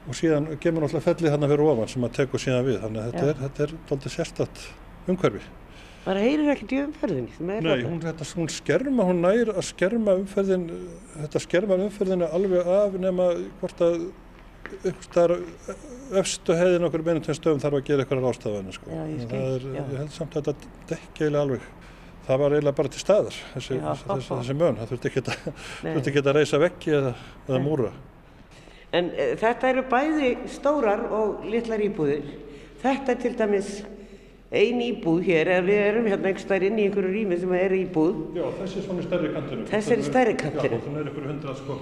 [0.09, 3.09] og síðan kemur náttúrulega fellið hérna fyrir ofan sem að tekur síðan við, þannig að
[3.09, 3.31] þetta Já.
[3.31, 4.63] er, þetta er doldið sérstatt
[5.09, 5.43] umhverfi.
[6.09, 10.15] Það heyrir ekkert í umferðinni er Nei, hún, þetta, hún skerma, hún nær að skerma
[10.17, 10.65] umferðin,
[11.19, 13.27] þetta skermar umferðinu alveg af nema
[13.61, 14.07] hvort að
[14.89, 15.35] uppstæðar
[16.23, 18.89] efstu heiðin okkur beinum til stöðum þarf að gera eitthvað rástafanir sko.
[18.93, 19.81] Það er, já.
[19.83, 21.71] ég held samt að þetta dekki eiginlega alveg,
[22.29, 23.89] það var eiginlega bara til staðar, þessi, Já.
[23.89, 25.25] þessi, þessi, þessi mön, það þurfti ekki
[26.15, 27.15] að, að reysa veggi eða,
[27.49, 27.93] eða múra.
[28.97, 32.27] En uh, þetta eru bæði stórar og litlar íbúðir.
[32.83, 33.71] Þetta er til dæmis
[34.49, 37.75] ein íbúð hér, ef við erum hérna einhver stær inn í einhverju rými sem er
[37.77, 38.21] íbúð.
[38.39, 39.67] Já, þessi er svona stærri kantinu.
[39.69, 40.79] Þessi er stærri kantinum.
[40.79, 41.77] Já, þannig er ykkur hundra sko,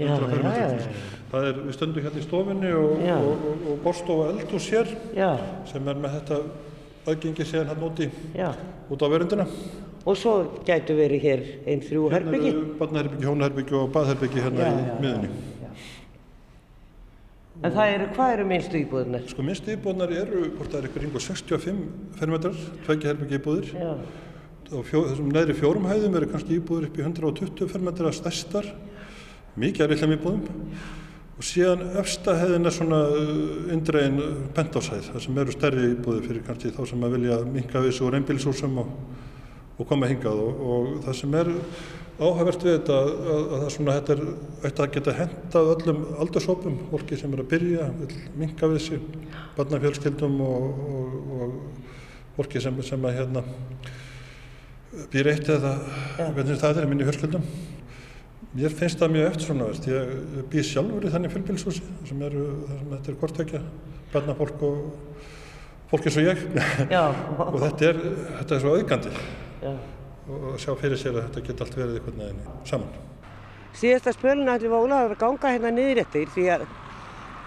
[0.00, 0.82] hundra fermetrar.
[0.84, 4.90] já, Það er, við stöndum hérna í stofinni og, og, og, og borstofa eldhús hér
[5.16, 5.30] Já,
[5.70, 6.40] sem er með þetta
[7.08, 8.10] aðgengi síðan hann úti
[8.90, 9.46] út á verundina.
[10.04, 10.34] Og svo
[10.66, 12.50] gætu verið hér einn þrjú herbyggi.
[12.50, 15.32] Hérna eru barnaherbyggi, hjónaherbyggi og baðherbyggi hérna Já, í miðunni.
[17.60, 19.24] En það eru, hvað eru minnstu íbúðunar?
[19.28, 21.82] Sko minnstu íbúðnar eru, hvort það er ykkur yngur 65
[22.16, 23.68] fermetrar, tveggja herbyggi íbúðir.
[24.70, 28.70] Fjó, þessum neðri fjórum hæðum eru kannski íbúðir upp í 120 fermetrar stærstar,
[29.60, 30.64] mikið er illum íbúðum.
[31.36, 33.02] Og síðan efsta hæðin er svona
[33.76, 34.18] indregin
[34.56, 38.08] pentáshæð, það sem eru stærri íbúðir fyrir kannski þá sem að vilja minka við sig
[38.08, 38.96] úr einbílisúsum og,
[39.76, 40.40] og koma hingað.
[40.46, 41.52] Og, og það sem er
[42.20, 44.22] áhugavert við þetta, að, að það svona, þetta er,
[44.68, 49.06] ætti að geta hendað öllum aldursópum, fólki sem er að byrja, vil minka við sig,
[49.56, 51.90] barnafjölskyldum og, og, og
[52.36, 53.44] fólki sem, sem að hérna,
[55.12, 55.74] býr eitt eða
[56.18, 57.46] hvernig það er minni fjölskyldum.
[58.50, 62.48] Mér finnst það mjög eftir svona, veist, ég býð sjálfur í þannig fjölbílshúsi sem eru,
[62.90, 63.60] þetta er hvortvekja,
[64.10, 64.80] barnafólk og
[65.92, 66.42] fólk eins og ég
[66.90, 67.04] já,
[67.52, 68.02] og þetta er,
[68.40, 69.72] þetta er svo auðgandi já.
[70.30, 72.98] Og sjá fyrir sér að þetta geti allt verið einhvern veginn saman.
[73.80, 76.64] Síðasta spöluna ætlum við Ólafur að ganga hérna niður eftir því að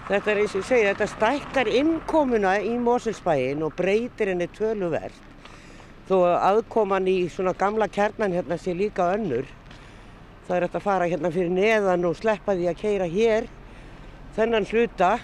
[0.08, 5.20] þetta er eins og ég segi, þetta stækkar innkomuna í Moselsbæin og breytir henni töluvert.
[6.08, 9.46] Þó að aðkoman í svona gamla kjarnan hérna sé líka önnur.
[10.44, 13.48] Það er hægt að fara hérna fyrir neðan og sleppa því að keira hér
[14.36, 15.14] þennan hluta.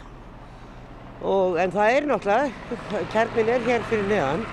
[1.21, 4.47] Og, en það er náttúrulega, kjarnin er hér fyrir neðan.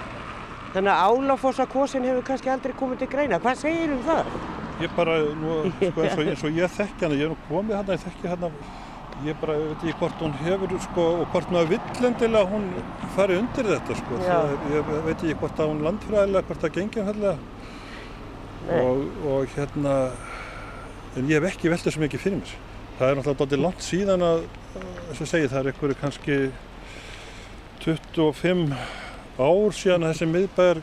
[0.78, 3.38] Þannig að Álafossakvosin hefur kannski aldrei komið til greina.
[3.42, 4.28] Hvað segir um það?
[4.84, 7.78] Ég bara, nú, sko, eins, og, eins og ég þekki hana, ég hef nú komið
[7.80, 8.50] hana, ég þekki hana,
[9.26, 12.68] ég bara veit ekki hvort hún hefur, sko, og hvort maður vill endilega hún
[13.16, 14.20] fari undir þetta, sko.
[14.28, 17.66] Það, ég veit ekki hvort að hún landfræðilega, hvort það gengi hefðilega.
[18.68, 18.78] Nei.
[18.84, 19.98] Og, og hérna,
[21.18, 22.54] en ég hef ekki velt þessu mikið fyrir mér.
[23.02, 24.46] Það er náttúrulega dálítið langt síðan að,
[24.78, 26.40] eins og ég segi, það er einhverju kannski
[27.88, 29.07] 25
[29.38, 30.80] ár síðan þessi miðbæjar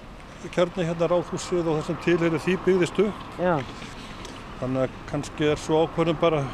[0.55, 3.25] kjarni hérna ráðhúsið og þessum tilheyri því byggðist upp.
[3.41, 3.57] Já,
[4.61, 6.45] Þannig að kannski er svo ákvörðum bara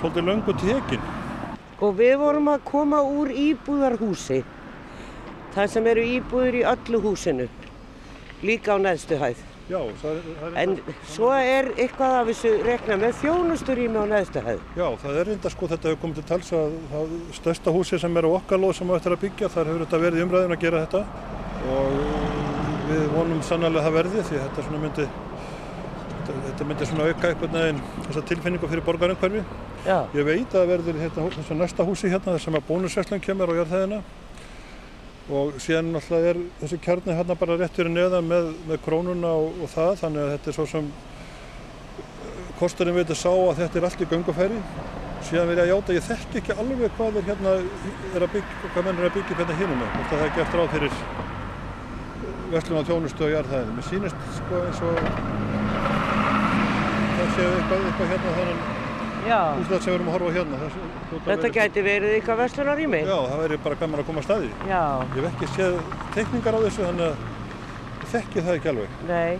[0.00, 1.02] svolítið löngu tekin.
[1.82, 4.40] Og við vorum að koma úr íbúðarhúsi.
[5.52, 7.48] Það sem eru íbúður í öllu húsinu.
[8.42, 9.51] líka á neðstu hæð.
[9.70, 10.72] Já, það er, það er En
[11.06, 14.62] svo er eitthvað af þessu rekna með þjónusturými á neðstu hæð.
[14.76, 18.18] Já, það er reynda sko, þetta hefur komið til tals að það stærsta húsi sem
[18.18, 20.64] er á okkar lóð sem á eftir að byggja, þar hefur þetta verið umræðin að
[20.64, 21.04] gera þetta
[21.72, 21.94] og
[22.88, 25.06] við vonum sannlega að það verði því þetta svona myndi,
[26.16, 29.44] þetta, þetta myndi svona auka einhvern veginn þessa tilfinningu fyrir borgarumhverfi.
[29.86, 29.96] Já.
[30.18, 33.62] Ég veit að verður hérna, þessu næsta húsi hérna þar sem að bónusveslun kemur og
[33.62, 34.02] jörðhæðina
[35.30, 39.60] og síðan náttúrulega er þessi kjarni hérna bara rétt fyrir neðan með, með krónuna og,
[39.62, 40.88] og það þannig að þetta er svo sem
[42.58, 44.58] kosturinn veitir sá að þetta er allt í göngufæri.
[45.22, 48.88] Síðan ég að játa, ég þekki ekki alveg hvað er hérna er að byggja, hvað
[48.88, 50.96] menn er að byggja hérna hínum með, það er gert ráð fyrir
[52.52, 54.98] verslun á þjónustu og jarðhæðin mér sýnist sko eins og
[57.16, 58.81] það séu eitthvað, eitthvað hérna þannig
[59.28, 59.38] Já.
[59.56, 63.00] húslega sem við erum að horfa hérna hljóta að Þetta vera- gæti verið eitthvað verslunarími.
[63.06, 64.82] Já, það væri bara gaman að koma að staði Já.
[65.16, 65.76] Ég hef ekki séð
[66.16, 67.16] teikningar á þessu þannig að
[68.02, 68.88] ég þekki það ekki alveg.
[69.08, 69.38] Nei.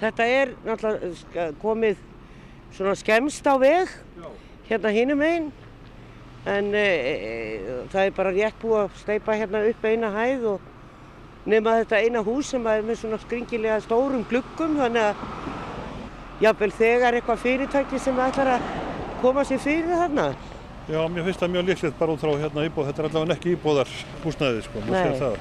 [0.00, 1.96] Þetta er náttúrulega komið
[2.74, 3.88] svona skemst á veg
[4.68, 5.50] hérna hinum einn
[6.46, 10.60] en e, e, það er bara rétt búið að steipa hérna upp eina hæð og
[11.46, 15.14] nema þetta eina hús sem er með svona skringilega stórum gluggum þannig að
[16.44, 18.60] jafnvel þegar eitthvað fyrirtæki sem ætlar að
[19.24, 20.28] koma sér fyrir þarna.
[20.84, 22.88] Já, mér finnst það mjög líklegt bara út frá hérna íbúð.
[22.90, 23.92] Þetta er allavega ekki íbúðar
[24.24, 24.82] húsnæði, sko.
[24.84, 25.38] Mér sér það.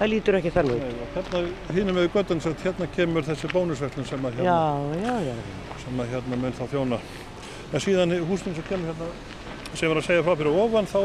[0.00, 0.84] Það lítur ekki þannig.
[0.84, 1.40] Nei, hérna
[1.76, 5.34] hínum við göttan sem hérna kemur þessi bónusverslun sem að Já, hérna, já, já.
[5.82, 6.98] sem að hérna mun þá þjóna.
[7.74, 9.08] En síðan í húsnum sem kemur hérna,
[9.74, 10.98] sem var að segja frá fyrir ofan, þá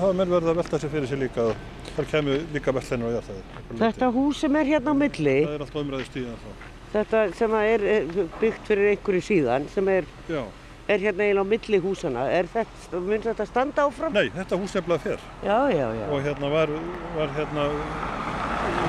[0.00, 1.46] hafa menn verið að velta sér fyrir sér líka.
[1.94, 3.44] Þar kemur líka vellinur og jarðæði.
[3.84, 6.50] Þetta hús sem er hérna á milli, Það er alltaf umræði stíðan þá.
[6.96, 10.42] þetta sem er er byggt fyrir einhverju síðan, sem er, Já.
[10.90, 14.14] Er hérna eiginlega á milli húsana, er þetta, mun þetta standa áfram?
[14.16, 15.24] Nei, þetta hús nefnilega fer.
[15.46, 16.06] Já, já, já.
[16.10, 16.72] og hérna var,
[17.16, 17.66] var hérna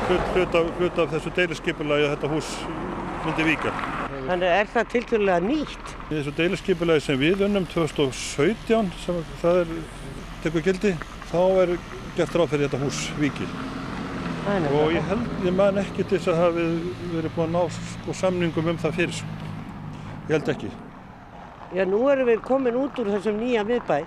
[0.08, 2.52] hlut, hlut, af, hlut af þessu deilisskipulagi að þetta hús
[3.26, 3.74] myndi vika.
[4.28, 5.96] Þannig er það tilturlega nýtt.
[6.10, 9.76] Þessu deilisskipulagi sem við unnum 2017 sem það er
[10.46, 10.96] tekur gildi,
[11.32, 11.76] þá er
[12.18, 13.50] gert ráð fyrir þetta hús viki.
[14.42, 16.70] Það er Og ég held, ég man ekki til þess að hafi
[17.12, 19.28] verið búin að ná sko, samningum um það fyrir.
[20.32, 20.72] Ég held ekki.
[21.72, 24.02] Já, nú erum við komin út úr þessum nýja miðbæ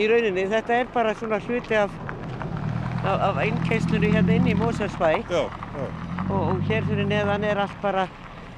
[0.00, 0.48] í rauninni.
[0.50, 1.92] Þetta er bara svona hluti af,
[3.04, 5.86] af, af einnkeistlunni hérna inn í Mósarsbæ Já, já.
[6.28, 8.08] og, og hér fyrir neðan er allt bara,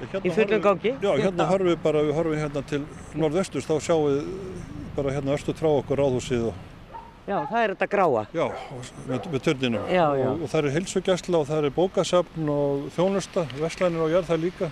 [0.05, 0.93] Hérna Í fullum gangi?
[1.03, 2.81] Já, hérna horfum við bara, við horfum hérna til
[3.15, 4.25] norðvesturs, þá sjáum við
[4.97, 6.63] bara hérna östu frá okkur ráðhúsið og
[7.29, 8.25] já, það er þetta gráa.
[8.35, 8.45] Já,
[9.09, 9.87] með, með törninum.
[9.89, 10.27] Já, já.
[10.33, 14.71] Og, og það er heilsugjastla og það er bókasafn og þjónusta, verslanir og jarðar líka.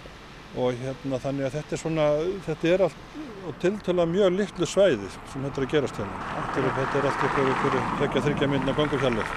[0.53, 2.07] Og hérna þannig að þetta er svona,
[2.45, 6.19] þetta er allt og tiltöla mjög litlu svæði sem þetta er að gerast hérna.
[6.39, 9.33] Allt er, þetta er allt ykkur fyrir tekja þryggja myndina gangurhjallir.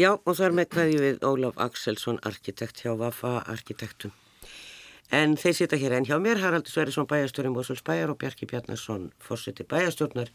[0.00, 4.14] Já, og það er með hverju við Ólaf Axelsson, arkitekt hjá Vafa Arkitektum.
[5.12, 9.10] En þeir sita hér enn hjá mér, Haraldur Sverrisson bæjastjóri Mosels bæjar og Bjarki Bjarnarsson
[9.20, 10.30] fórseti bæjastjórnar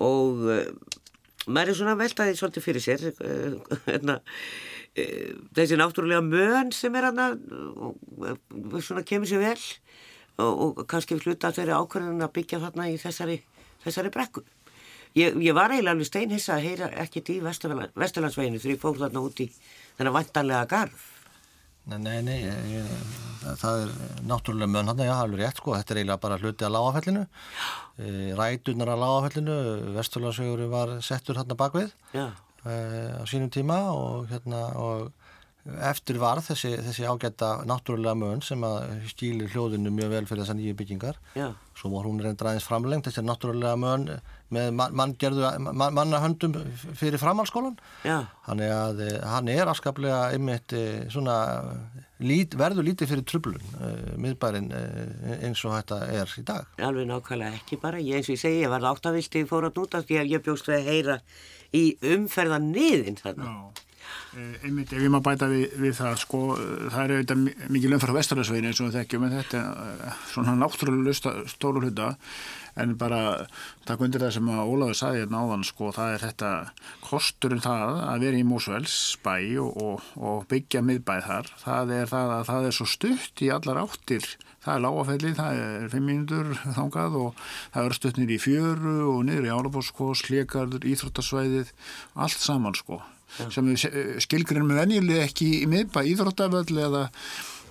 [0.00, 0.48] og
[1.46, 6.72] maður er svona að velta því svolítið fyrir sér uh, hérna, uh, þessi náttúrulega mön
[6.76, 7.38] sem er hann að
[8.84, 9.60] svona kemur sér vel
[10.40, 13.38] og, og kannski hluta þeirri ákvörðun að byggja þarna í þessari,
[13.84, 14.44] þessari brekku.
[15.18, 19.24] Ég, ég var eiginlega alveg steinhissa að heyra ekkert í Vesturlandsveginu þegar ég fór þarna
[19.26, 19.50] út í
[19.98, 21.02] þennan vantanlega garð.
[21.90, 22.90] Nei, nei, nei ég,
[23.58, 23.94] það er
[24.30, 27.24] náttúrulega mönn hann, já, það er rétt sko, þetta er eiginlega bara hluti að lágafellinu,
[28.38, 29.56] rætunar að lágafellinu,
[29.96, 32.30] Vesturlandsvegur var settur hann bakvið uh,
[33.18, 35.10] á sínum tíma og hérna og
[35.86, 40.58] eftir var þessi, þessi ágæta náttúrulega mönn sem að stíli hljóðinu mjög vel fyrir þessar
[40.58, 44.08] nýju byggingar já, svo var hún reyndra aðeins framlengt þessi náttúrulega mönn
[44.52, 46.56] með man, manngerðu, man, mannahöndum
[46.98, 51.36] fyrir framhalskólan já, Þannig að eh, hann er afskaplega einmitt eh, svona
[52.22, 56.68] lít, verður lítið fyrir trublun uh, miðbærin uh, eins og þetta er í dag.
[56.78, 58.02] alveg nákvæmlega ekki bara.
[58.02, 60.70] Ég eins og ég segi, ég var áttavilti fór að núta því að ég bjóst
[60.70, 61.18] að heyra
[61.74, 63.56] í umferðan niðin þarna.
[64.32, 67.56] Eh, einmitt ef ég maður bæta við, við það sko, eh, það er auðvitað mi-
[67.76, 72.14] mikil umfæra vestarðarsvegin eins og við þekkjum en þetta er eh, svona náttúrulega stóru hluta.
[72.80, 73.18] En bara
[73.84, 76.52] takk undir það sem að Ólafur sagði hérna áðan sko, það er þetta
[77.04, 82.12] kosturinn það að vera í Mósvells bæ og, og, og byggja miðbæð þar, það er
[82.14, 84.24] það að það er svo stutt í allar áttir.
[84.64, 87.40] Það er lágafelli, það er fimm mínútur þangað og
[87.74, 91.74] það er stutt niður í fjöru og niður í Álafoskos, Hlegarður, Íþróttasvæðið,
[92.16, 93.02] allt saman sko
[93.54, 97.02] sem við skilgrinum með venjuleg ekki í miðbæ íþróttaföll eða,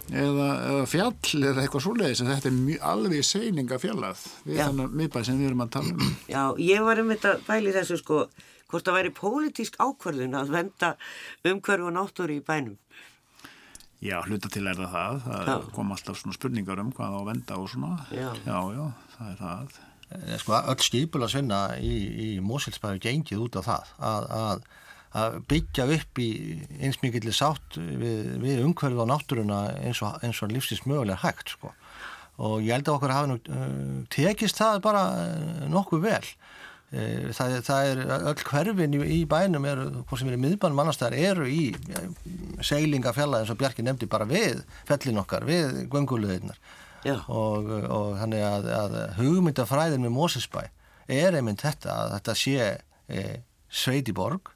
[0.09, 4.63] eða, eða fjall eða eitthvað svoleiðis en þetta er mjög, alveg seininga fjallað við Já.
[4.69, 7.99] þannig miðbæð sem við erum að tala um Já, ég var um þetta bæli þessu
[8.01, 8.23] sko,
[8.71, 10.93] hvort það væri pólitísk ákvörðun að venda
[11.51, 12.77] umhverfu og náttúru í bænum.
[14.01, 15.55] Já, hluta til er það það, það Já.
[15.75, 18.29] kom alltaf svona spurningar um hvað á að venda og svona Já.
[18.47, 18.85] já, já,
[19.19, 19.79] það er það
[20.11, 21.91] Eh, Sko, öll skipularsvinna í,
[22.25, 24.65] í Mosilsbæðu gengið út af það að, að,
[25.17, 26.29] að byggja upp í
[26.79, 31.55] eins mikillir sátt við, við umhverfið á náttúruna eins og, eins og lífsins mögulega hægt
[31.55, 31.73] sko.
[32.41, 36.23] og ég held að okkur hafi nú uh, tekist það bara uh, nokkuð vel.
[36.91, 40.93] Uh, það, það er öll hverfin í, í bænum eru, hvort sem er í miðbænum
[40.95, 41.63] það eru í
[42.63, 46.59] seilingafjalla eins og Bjarki nefndi bara við fellin okkar, við gönguluðirnar.
[47.01, 50.63] Já, og, og þannig að, að hugmyndafræðin með Mósesbæ
[51.11, 52.67] er einmitt þetta að þetta sé
[53.09, 53.23] e,
[53.67, 54.51] sveit í borg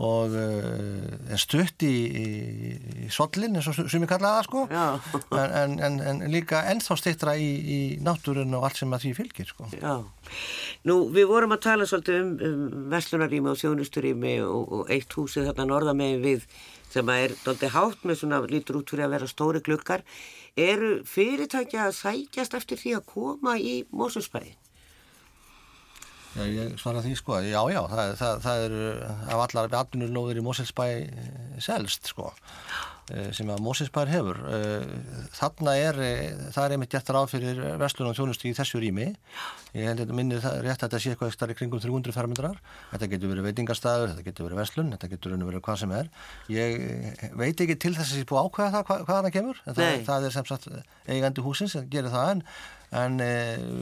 [0.00, 2.28] og er stutt í, í,
[3.04, 3.76] í sollin eins og
[4.08, 4.62] kallaði það sko
[5.36, 9.50] en, en, en, líka ennþá stittra í, í náttúrun og allt sem að því fylgir
[9.50, 9.68] sko.
[9.76, 10.00] já.
[10.88, 15.50] Nú, við vorum að tala svolítið um, um verslunarími og þjónusturými og, og eitt húsið
[15.50, 16.48] þarna norðamegin við
[16.92, 20.04] sem að er doldið hátt með svona lítur út fyrir að vera stóri glukkar.
[20.56, 24.56] Eru fyrirtækja að sækjast eftir því að koma í Mósusbæði?
[26.32, 28.76] Já, ég svara því sko, já, já, það, það, það er
[29.34, 30.86] af allar atvinnulóðir í Moselsbæ
[31.60, 32.30] selst sko,
[33.12, 34.40] eh, sem að Moselsbær hefur.
[34.48, 34.94] Eh,
[35.36, 39.10] Þarna er, eh, það er einmitt gett ráð fyrir verslunum þjónustu í þessu rými.
[39.76, 42.56] Ég held að minni það rétt að þetta sé eitthvað starf í kringum 300 fermetrar.
[42.94, 46.12] Þetta getur verið veitingastæður, þetta getur verið verslun, þetta getur og verið hvað sem er.
[46.48, 49.64] Ég veit ekki til þess að ég búið ákveða það hvað, hvað það kemur.
[49.66, 50.68] En Það, það er sem sagt
[51.08, 52.48] eigandi húsins sem gerir það en
[52.92, 53.32] En e,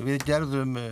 [0.07, 0.85] við gerðum e,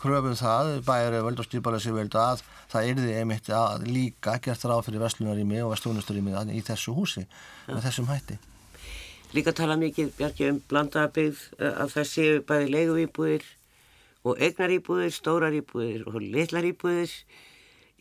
[0.00, 2.42] kröfum það, bæri völd og stýrbarlega sér völd að
[2.72, 7.22] það yrði einmitt að líka gert ráð fyrir veslunarími og veslunasturími í þessu húsi
[7.68, 8.40] með þessum hætti.
[9.36, 13.48] Líka tala mikið, Bjarki, um blandaðabygð að það séu bæði leiguíbúðir
[14.26, 17.12] og eignaríbúðir, stóraríbúðir og litlaríbúðir.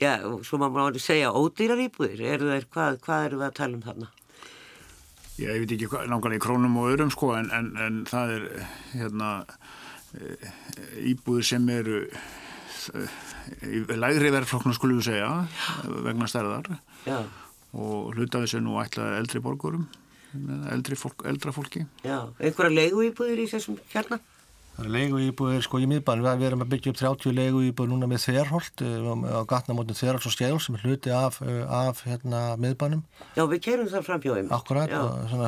[0.01, 2.21] Já, svo maður segja ódýraríbúðir.
[2.25, 4.09] Þeir, hvað, hvað eru við að tala um þarna?
[5.35, 8.45] Já, ég veit ekki nákvæmlega í krónum og örum sko en, en, en það er
[8.93, 9.31] hérna
[10.15, 10.51] e,
[11.11, 13.01] íbúðir sem eru e,
[13.67, 15.31] í lægri verðflokkna skulum við segja
[16.07, 16.71] vegna stærðar
[17.03, 17.19] Já,
[17.75, 19.89] og hluta þessu nú ætla eldri borgurum
[20.71, 22.31] eldri fólk, eldra fólki já.
[22.39, 24.21] Einhverja leiguíbúðir í þessum hérna?
[24.75, 27.61] Það er leigu íbúðir sko í miðbann, við, við erum að byggja upp 30 leigu
[27.63, 32.01] íbúðir núna með þverholt á gatnamótin þverholt og skeiðul sem er hluti af, eh, af
[32.03, 33.05] hérna, miðbannum,
[33.37, 34.49] Já, við keirum það fram hjá þeim.
[34.57, 34.95] akkurat,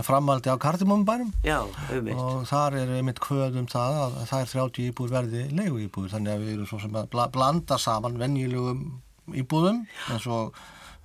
[0.07, 1.33] framaldi á kardimumbænum.
[1.43, 2.15] Já, um eitt.
[2.15, 6.15] og þar er einmitt kvöð um það að það er 30 íbúður verði leigu íbúður
[6.15, 9.01] þannig að við erum svo sem að bla, blanda saman venjulugum
[9.35, 10.55] íbúðum eins og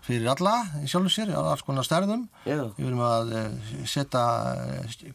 [0.02, 2.58] fyrir alla í sjálfum sér, alls konar stærðum Já.
[2.76, 4.24] við erum að eh, setja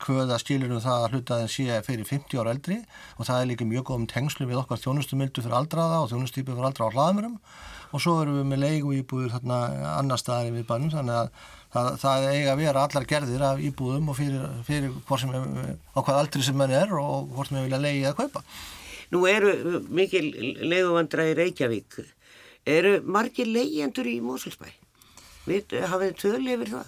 [0.04, 2.80] kvöða skilur um það að hlutaðin sé fyrir 50 ára eldri
[3.18, 6.70] og það er líka mjög góðum tengslu við okkar þjónustumildu fyrir aldraða og þjónustýpu fyrir
[6.70, 7.38] aldraða á hlaðmurum
[7.88, 9.60] og svo erum við með leigu íbúður þarna
[9.94, 11.30] annar staðar við bannum þannig að
[11.74, 15.78] það, það eiga að vera allar gerðir af íbúðum og fyrir, fyrir hvort sem er,
[15.96, 18.44] á hvað aldri sem mann er og hvort sem við vilja leiði að kaupa.
[19.14, 20.26] Nú eru mikil
[20.68, 22.02] leiguvandra í Reykjavík.
[22.68, 24.68] Eru margir leigjendur í Mósulsbæ?
[25.48, 26.88] Við hafið tölu yfir það?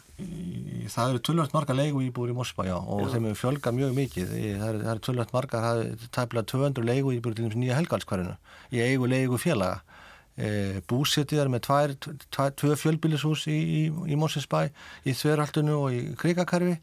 [0.89, 4.33] Það eru tölvöld marga leigu íbúður í Moskva, já, og þeim hefur fjölgað mjög mikið.
[4.59, 8.33] Það eru, tölvöld marga, það er tæplega 200 leigu íbúður til þess nýja helgalskvarinu
[8.73, 9.99] í eigu leigu félaga.
[10.39, 10.49] E,
[10.89, 11.93] búsetið er með tvær,
[12.35, 14.65] tvær, tvö fjölbýlishús í, í, í Mosesbæ,
[15.03, 16.75] í Þverhaldinu og í Krikakarfi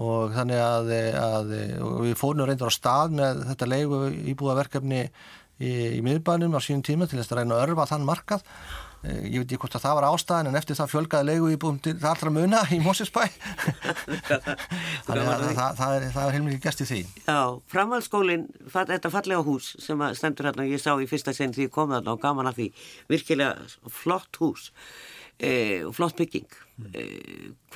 [0.00, 1.52] og þannig að, að
[2.04, 4.00] við fórum reyndar á stað með þetta leigu
[4.32, 5.02] íbúðaverkefni
[5.60, 8.44] í, í miðbænum á sínum tíma til þess að reyna að örfa þann markað.
[9.06, 11.80] Eh, ég veit ekki hvort að það var ástæðan en eftir það fjölgaði leigu íbúðum
[11.84, 13.20] til allra muna í Mosesbæ
[15.06, 17.02] þannig að það, það er, það er heilmikið gæst í því.
[17.26, 17.40] Já,
[17.74, 21.74] framhaldsskólinn, þetta fallega hús sem að stendur hérna, ég sá í fyrsta sinn því ég
[21.76, 22.70] kom þarna og gaman að því,
[23.12, 24.70] virkilega flott hús
[25.36, 26.48] e, og flott bygging.
[26.90, 27.06] E,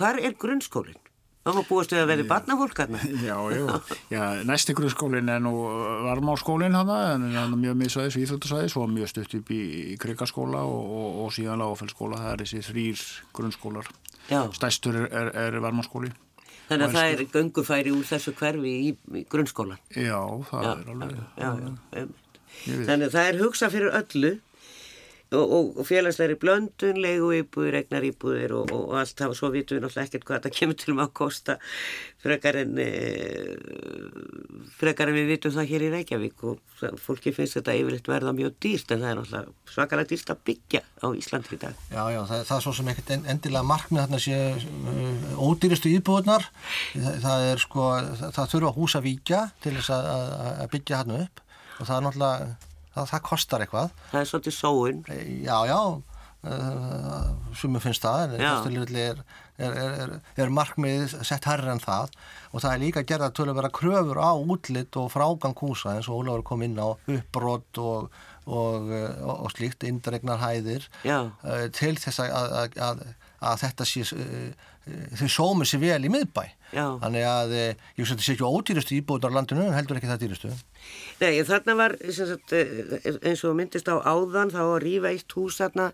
[0.00, 0.98] hvar er grunnskólinn?
[1.40, 2.98] Það má búast við að verði barnafólk hérna.
[3.30, 3.76] Já, já,
[4.12, 5.52] já, næsti grunnskólinn er nú
[6.04, 9.60] varmáskólinn hann, en hann er mjög miðsvæðis, íþjóttasvæðis og mjög stutt upp í,
[9.94, 13.04] í krigaskóla og, og, og síðan lágafellskóla, það er þessi þrýr
[13.38, 13.88] grunnskólar.
[14.28, 16.12] Já, Stæstur er, er, er varmáskóli.
[16.68, 19.80] þannig að það er göngufæri úr þessu hverfi í, í grunnskólan.
[19.96, 20.20] Já,
[20.52, 21.16] það Já, er alveg.
[21.40, 22.20] já, já, veit.
[22.68, 24.30] Þannig að það er hugsað fyrir öllu.
[25.36, 29.32] Og, og félagslegri blöndun, leigu íbúðir, egnar íbúðir og, og allt það.
[29.32, 31.56] Og svo vitum við náttúrulega ekkert hvað þetta kemur til maður að kosta
[32.20, 32.88] frekar en e,
[34.80, 36.42] frekar en við vitum það hér í Reykjavík.
[36.50, 40.40] Og fólki finnst þetta yfirleitt verða mjög dýrt en það er náttúrulega svakalega dýrt að
[40.50, 41.84] byggja á Íslandi í dag.
[41.92, 46.48] Já, já, það, það er svo sem ekkert endilega markmið þarna sé uh, ódýristu íbúðunar
[46.96, 47.86] það, það er sko,
[48.24, 50.10] það, þurfa húsa víkja til þess að,
[50.64, 51.44] að byggja hann upp.
[51.80, 53.92] Og það er náttúrulega það, það kostar eitthvað.
[54.12, 55.04] Það er svolítið sóun.
[55.44, 55.80] Já, já,
[56.48, 59.22] uh, sumum finnst það, er,
[59.60, 62.14] er, er, er markmið sett herra en það
[62.50, 66.08] og það er líka gerða til að vera kröfur á útlitt og frágang húsa eins
[66.08, 68.08] og Ólafur kom inn á uppbrott og,
[68.46, 73.04] og, og, og slíkt, indregnar hæðir uh, til þess að, að, að,
[73.52, 74.70] að þetta sé, uh,
[75.20, 76.44] þau sómið sér vel í miðbæ.
[76.70, 76.84] Já.
[77.02, 80.10] Þannig að ég veist að þetta sé ekki ódýrastu íbúðar á landinu en heldur ekki
[80.10, 80.50] það dýrastu.
[81.20, 85.90] Nei, þarna var sagt, eins og myndist á áðan þá að rýfa eitt hús þarna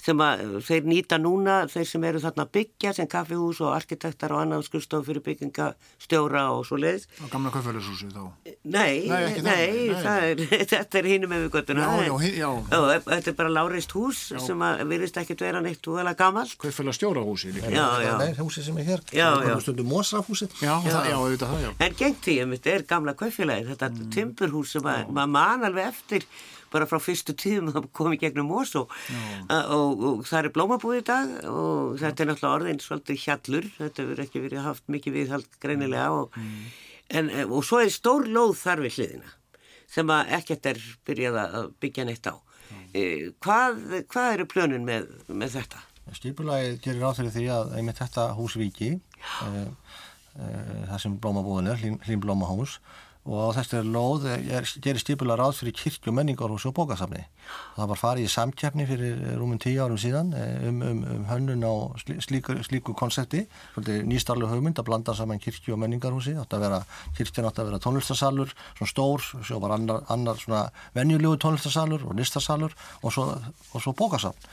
[0.00, 4.42] sem að þeir nýta núna, þeir sem eru þarna byggja sem kaffihús og arkitektar og
[4.44, 7.06] annan skurstof fyrir byggingastjóra og svo leiðis.
[7.20, 8.22] Á gamla kaffihúsi þá?
[8.64, 11.86] Nei, nei, nei, er, þetta er hínum göttuna.
[11.86, 12.50] Já, já, já.
[12.70, 13.00] já.
[13.10, 14.40] Þetta er bara láreist hús já.
[14.44, 16.56] sem að virðist ekki vera neitt og að gamalt.
[16.60, 17.72] Kaffihússtjóra húsi líka.
[17.74, 18.14] Já, já.
[18.20, 19.04] Nei, húsi sem er hér.
[19.12, 19.56] Já, já.
[19.64, 20.48] Stundum Mósrafhúsi.
[20.60, 21.72] Já, það, já, auðvitað það, já.
[21.86, 24.08] En gengt því, þetta er gamla kaffihúsi, þetta mm.
[24.16, 26.26] timburhús sem maður man alveg eftir
[26.72, 28.92] bara frá fyrstu tíðum að komi gegnum ós og,
[29.50, 34.06] og, og það er blómabúð í dag og þetta er náttúrulega orðin svolítið hjallur, þetta
[34.06, 36.62] verður ekki verið haft mikið viðhald greinilega og, mm.
[37.20, 39.34] en, og svo er stór lóð þar við hliðina
[39.90, 42.34] sem að ekkert er byrjað að byggja neitt á.
[42.70, 43.32] Mm.
[43.42, 45.80] Hvað, hvað eru plönin með, með þetta?
[46.14, 48.90] Stýpulagi gerir áþurði því að einmitt þetta hús viki,
[49.46, 49.62] e,
[50.34, 50.48] e,
[50.88, 52.78] það sem blómabúðin er, hlým blómahús
[53.28, 57.20] og á þessari lóð er, gerir stípulega ráð fyrir kirkju, menningarhús og bókasafni.
[57.76, 61.66] Það var farið í samkjafni fyrir rúmum tíu árum síðan eh, um, um, um hönnun
[61.68, 63.44] á slíku, slíku konsepti,
[63.76, 66.34] nýstarlu hugmynd að blanda saman kirkju og menningarhúsi,
[67.18, 70.66] kirkjan átt að vera tónlistasalur, svona stór, svo var annar, annar svona
[70.96, 73.30] venjulegu tónlistasalur og listasalur og svo,
[73.74, 74.48] og svo bókasafn.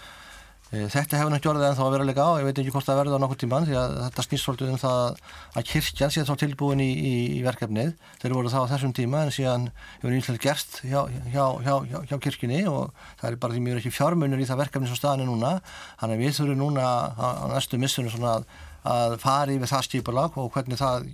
[0.68, 2.98] Eh, þetta hefur náttúrulega orðið ennþá að vera leika á, ég veit ekki hvort það
[3.00, 5.22] verður á nokkur tíman því að þetta snýst svolítið um það
[5.62, 7.94] að kirkjan sé þá tilbúin í, í, í verkefnið.
[8.20, 9.70] Þeir voru þá á þessum tíma en síðan
[10.02, 11.00] hefur nýttilega gerst hjá,
[11.32, 12.92] hjá, hjá, hjá kirkjunni og
[13.22, 15.56] það er bara því mjög ekki fjármunur í það verkefni sem staðin er núna.
[16.04, 18.52] Þannig að við þurfum núna á, á næstu missunum svona að,
[18.92, 21.08] að fari við það skipulag og hvernig það,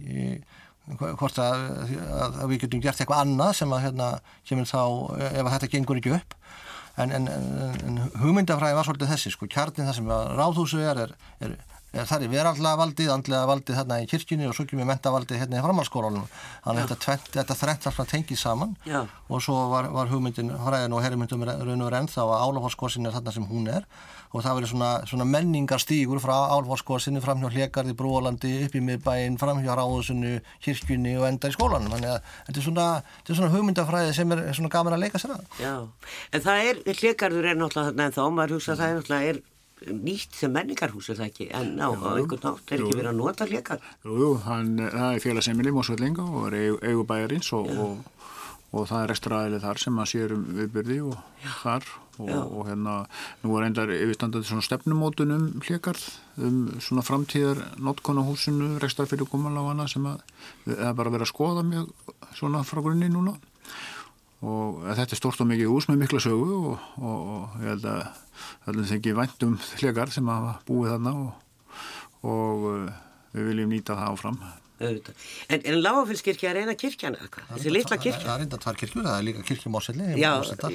[0.97, 4.13] hvort að, að, að við getum gert eitthvað annað sem að hérna
[4.49, 4.81] kemur þá
[5.29, 6.39] ef þetta gengur ekki upp
[7.01, 11.13] en, en, en hugmyndafræði var svolítið þessi sko, kjarnin það sem ráðhúsu er, er,
[11.43, 11.55] er,
[11.93, 15.41] er það er verallega valdið, andlega valdið hérna í kirkjunni og svo ekki með mentavaldið
[15.41, 16.27] hérna í framhalskólanum
[16.65, 18.75] þannig að þetta, þetta þrengt alltaf tengið saman.
[18.85, 19.03] Já.
[19.29, 23.17] og svo var, var hugmyndin fræðin og herrmyndum raun og renn þá að álafórskossin er
[23.17, 23.89] þarna sem hún er
[24.33, 29.37] og það verður svona, svona menningarstígur frá álfórskossinni fram hjá Hlegarði, Bróalandi, upp í miðbæinn,
[29.41, 30.33] fram hjá Ráðusunnu,
[30.65, 31.93] kirkjunni og enda í skólanum.
[31.93, 35.21] Þannig að þetta er svona, þetta er svona hugmyndafræði sem er svona gaman að leika
[35.21, 35.47] sér að.
[35.61, 35.73] Já,
[36.33, 39.33] en það er, Hlegarður er náttúrulega þarna en þá, maður hugsa að það er náttúrulega
[39.33, 39.41] er
[39.83, 43.19] nýtt sem menningarhús er það ekki en á, á einhvern nátt er ekki verið að
[43.19, 43.81] nota Hlegar.
[44.05, 46.57] Jú, jú, hann, það er félagsemili Mósvöllinga og er
[46.87, 48.29] eigubæjarins og, og,
[48.71, 51.51] og það er ekstra aðlið þar sem að sérum viðbyrði og Já.
[51.65, 51.89] þar
[52.21, 52.95] og, og hérna
[53.43, 56.03] nú er endar yfirstandað svona stefnumótunum hlikarð
[56.43, 60.21] um svona framtíðar notkonahúsinu, rekstarfyrir komaláfana sem að
[60.75, 61.91] er bara verið að skoða mjög
[62.37, 63.35] svona frá grunni núna.
[64.43, 67.87] Og þetta er stort og mikið ús með mikla sögu og, og, og ég held
[67.87, 68.01] að
[68.65, 71.15] það er ekki væntum hlikarð sem hafa búið þarna
[72.23, 72.67] og
[73.33, 74.43] við viljum nýta það áfram
[74.89, 75.25] auðvitað.
[75.47, 78.23] En, en Lágafellskirkja er eina kirkjana eitthvað, þessi litla kirkja.
[78.27, 80.07] Það er enda tvær kirkjur, það er líka kirkjum Móselli.
[80.19, 80.31] Já,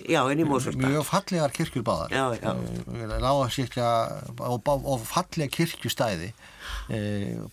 [0.08, 0.82] já, en í Móselli.
[0.84, 2.14] Mjög fallegar kirkjur báðar.
[2.14, 2.52] Já, já.
[3.24, 3.90] Lágafellskirkja
[4.48, 6.32] og, og fallega kirkjustæði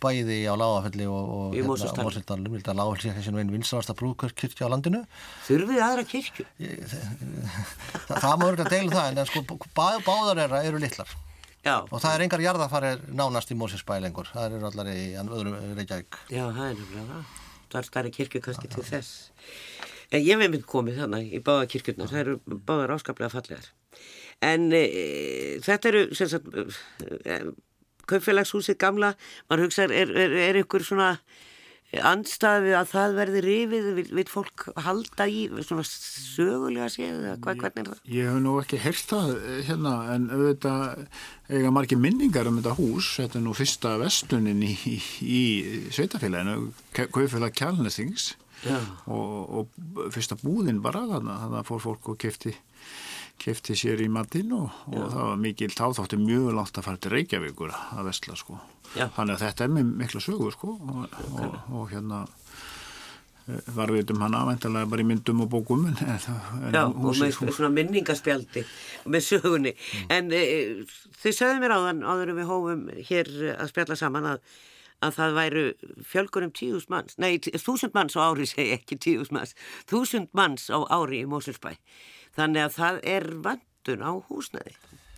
[0.04, 5.04] bæði á Lágafelli og, Lágafellskirkja sem er einn vinsalasta brúkirkja á landinu.
[5.48, 6.48] Þurfið aðra kirkju?
[8.06, 9.40] Það, það má verið að deila það, en sko
[10.06, 11.14] báðar eru litlar.
[11.66, 11.80] Já.
[11.82, 16.20] og það er engar jarðafarir nánast í Mósinsbæ lengur, það eru allar í öðrum Reykjavík.
[16.30, 17.32] Já, það er nefnilega það.
[17.72, 19.14] Það er starri kirkju kannski til þess.
[20.14, 23.72] En ég hef mynd komið þannig í báða kirkjurnar, það eru báðar áskaplega fallegar.
[24.46, 24.84] En e,
[25.66, 26.54] þetta eru, sem sagt,
[27.26, 27.40] e,
[28.12, 29.16] kaupfélagshúsið gamla,
[29.50, 31.16] mann hugsaður, er, er, er ykkur svona
[32.04, 37.82] andstafi að það verði rifið vil, vil fólk halda í svona sögulega séð hvað, hvernig
[37.84, 38.02] er það?
[38.16, 41.06] Ég hef nú ekki hert það eh, hérna en auðvitað
[41.56, 43.12] eiga margir minningar um þetta hús.
[43.20, 45.44] Þetta er nú fyrsta vestunin í, í, í
[45.96, 48.34] sveitafélaginu Kaufélag Kjálnesings
[49.12, 52.56] og, og fyrsta búðin bara þannig að fór fólk og kefti
[53.42, 57.12] kefti sér í matinn og, og það var mikil táþáttu mjög langt að fara til
[57.14, 58.60] Reykjavíkur að vestla sko.
[58.96, 59.10] Já.
[59.16, 62.22] Þannig að þetta er með mikla sögu sko og, og, og hérna
[63.50, 67.20] eh, var við um hana væntalega bara í myndum og bókum en, en, Já, og
[67.20, 68.64] með svona minningaspjaldi
[69.12, 69.76] með sögunni.
[70.14, 70.46] En e,
[71.24, 74.58] þið sögðu mér áðan, áður en við hófum hér að spjalla saman að,
[75.04, 75.68] að það væru
[76.14, 79.58] fjölgur um tíðus manns, nei, þúsund manns á ári segi ekki tíðus manns,
[79.92, 81.76] þúsund manns á ári í Mósulsbæ.
[82.36, 84.76] Þannig að það er vandun á húsnæði,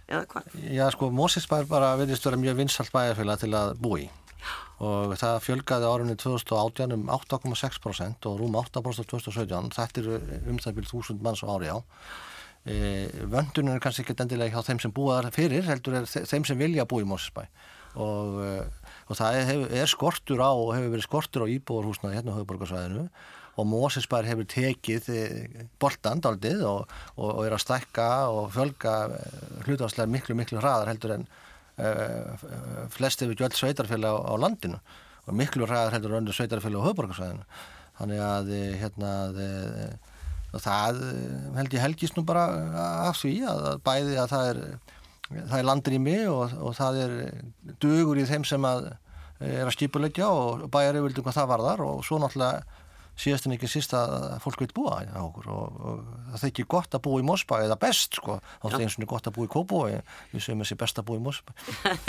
[0.07, 0.55] eða hvað?
[0.77, 4.07] Já, sko, Mósisbær bara verðist vera mjög vinsalt bæjarfélag til að búi
[4.77, 10.19] og það fjölgaði árunni 2018 um 8,6% og rúm 8% 2017, þetta eru
[10.51, 11.77] um það byrjum 1000 manns á ári á.
[12.67, 12.75] E,
[13.31, 16.45] vöndun er kannski ekki endilega hjá þeim sem búa þar fyrir, heldur er þe- þeim
[16.45, 17.47] sem vilja búi í Mósisbæ
[17.97, 18.53] og, e,
[19.09, 23.07] og það er, er skortur á og hefur verið skortur á íbúarhúsnaði hérna á höfuborgarsvæðinu
[23.57, 25.09] og Mósisbær hefur tekið
[25.81, 28.95] boltan daldið og, og, og er að stækka og fjölga
[29.65, 31.25] hlutafslega miklu, miklu hraðar heldur en
[31.81, 32.37] uh,
[32.93, 34.77] flest hefur gjöld sveitarfélag á, á landinu.
[35.27, 37.49] Og miklu hraðar heldur en öndu sveitarfélag á höfuborgarsvæðinu
[37.97, 40.13] þannig að eh, hérna eh,
[40.53, 42.45] og það eh, held ég helgist nú bara
[43.09, 44.61] af því að, bæði að það er
[45.27, 47.15] það er landrými og, og það er
[47.83, 48.93] dugur í þeim sem að
[49.43, 51.81] er að skipulegja og bæjar yfirldum hvað það varðar.
[51.83, 52.76] Og svo náttúrulega
[53.17, 56.01] síðast en ekki síst að fólk vil búa á okkur og, og
[56.33, 59.29] það þykir gott að búa í Mosba eða best sko, þá er eins og gott
[59.29, 59.99] að búa í Kópói
[60.33, 61.55] við séum þessi best að búa í Mosba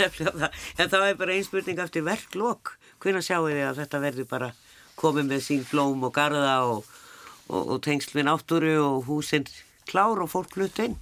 [0.79, 2.75] en það er bara einn spurning eftir verklok.
[3.01, 4.53] Hvernig sjáu þið að þetta verður bara
[4.99, 6.89] komið með sín blóm og garða og,
[7.47, 9.47] og, og tengsl við náttúru og húsinn
[9.89, 10.97] klár og fólk hlut inn?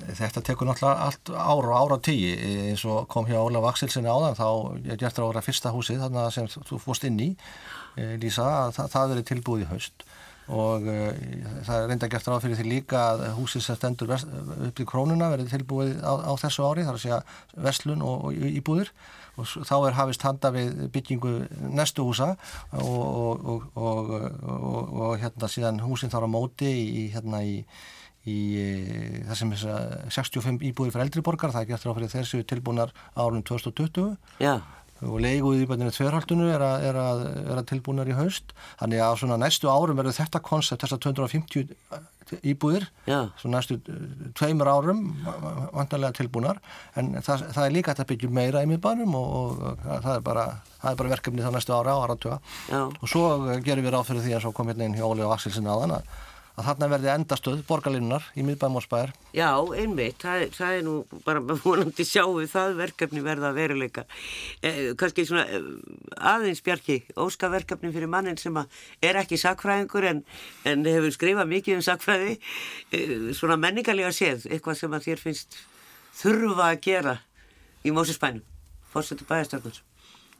[0.00, 2.30] Þetta tekur náttúrulega allt ára og ára tíu.
[2.70, 4.46] Eins og kom hjá Ólaf Axelsinni áðan þá
[4.94, 7.28] er gert að vera fyrsta húsið þannig að sem þú fórst inn í
[7.96, 10.04] Lísa, að það, það verið tilbúið í haust.
[10.50, 11.10] Og uh,
[11.66, 15.30] það er reynda gert ráð fyrir því líka að húsið sem stendur upp til krónuna
[15.30, 17.20] verið tilbúið á, á þessu ári, þar að segja
[17.68, 18.90] verslun og, og íbúðir.
[19.38, 21.36] Og þá er hafist handa við byggingu
[21.70, 22.34] næstu húsa
[22.76, 27.62] og, og, og, hérna síðan húsin þar á móti í hérna í
[28.28, 28.64] í e,
[29.24, 29.62] það sem er
[30.12, 34.10] 65 íbúðir fyrir eldri borgar, það er gert ráð fyrir þessu tilbúnar árunum 2020
[34.42, 34.60] Já,
[35.06, 38.54] og leiguð íbæðinu tverhaldinu er að, er, að, er að tilbúnar í haust.
[38.80, 41.74] Þannig að svona næstu árum verður þetta koncept þessar 250
[42.46, 44.02] íbúðir já, svo næstu eh,
[44.38, 45.00] tveimur árum
[45.74, 46.60] vantarlega tilbúnar.
[46.98, 49.32] En það, það er líka að byggja meira í miðbænum og,
[49.64, 50.46] og það, er bara,
[50.78, 52.40] það er bara verkefni þá næstu ára á áratöga
[52.70, 52.80] já.
[52.86, 55.26] og svo eh, gerum við ráð fyrir því að svo kom hérna inn hjá Óli
[55.26, 56.14] og Axelsin aðan að,
[56.60, 59.48] að þarna verði endastöð borgarlinnar í miðbæmórsbæðar Já,
[59.80, 60.94] einmitt, það, er- það er nú
[61.26, 64.04] bara vonandi sjáum við það verkefni verða að veruleika.
[64.62, 65.66] Eh, kannski svona eh,
[66.34, 70.22] aðeins Bjarki, óska verkefni fyrir mannin sem að er ekki sakfræðingur en,
[70.68, 72.36] en hefur skrifað mikið um sakfræði,
[72.94, 75.60] eh, svona menningarlega séð, eitthvað sem að þér finnst
[76.20, 77.14] þurfa að gera
[77.86, 78.42] í Mósesbænum,
[78.92, 79.78] fórsetu bæðastörnur.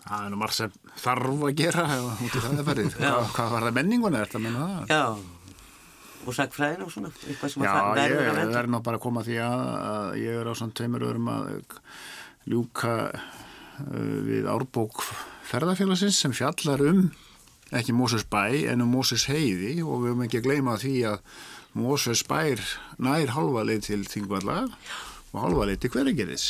[0.01, 0.71] Það er nú marg sem
[1.03, 1.83] þarf að gera
[2.16, 2.95] út í það er ferðið.
[2.97, 4.93] Hvað, hvað var það menninguna, er þetta að menna það?
[4.95, 5.03] Já,
[6.27, 8.62] og sakfræðin og svona, eitthvað sem að Já, ég verður að verður venda.
[8.75, 11.49] nú bara að koma að því að, að ég er á svona tveimur öðrum að
[12.51, 15.05] ljúka uh, við árbók
[15.51, 17.03] ferðarfélagsins sem fjallar um
[17.71, 18.43] ekki Móses bæ
[18.73, 21.21] en um Móses heiði og við höfum ekki að gleyma því að
[21.79, 22.62] Móses bær
[22.99, 24.64] nær halva leið til Þingvalla
[25.31, 26.47] og halva leið til Hveragerðis.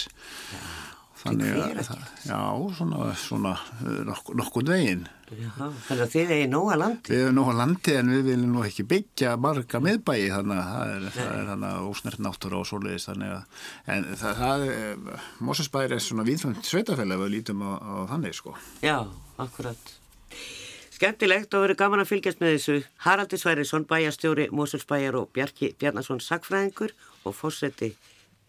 [1.20, 1.88] Þannig að,
[2.24, 2.38] já,
[2.78, 3.50] svona, svona
[3.82, 5.02] uh, nokk, nokkurn veginn.
[5.30, 7.12] Já, þannig að þið eigi nóga landi.
[7.12, 10.94] Við nú á landi en við viljum nú ekki byggja marga miðbæi þannig að það
[10.94, 15.22] er, það er þannig að ósnert náttúra og svoleiðis þannig að en það, það er,
[15.50, 18.56] Mósesbæri er svona viðfæmt sveitafélag ef við lítum á, á þannig sko.
[18.80, 18.96] Já,
[19.44, 19.96] akkurat.
[20.96, 22.78] Skemmtilegt og verið gaman að fylgjast með þessu.
[23.04, 26.96] Haraldur Sværiðsson, bæjastjóri Mósulsbæjar og Bjarki Bjarnason, sagfræðingur
[27.28, 27.94] og fórseti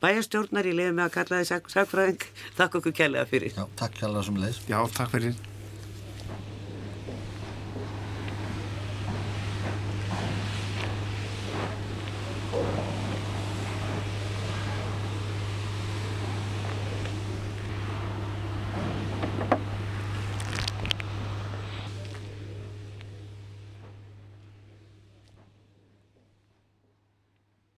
[0.01, 2.27] bæjastjórnar í liðum með að kalla þið sag, sagfræðing.
[2.57, 3.55] Takk okkur kærlega fyrir.
[3.57, 5.50] Já, takk hjálpa sem leis Já, takk fyrir.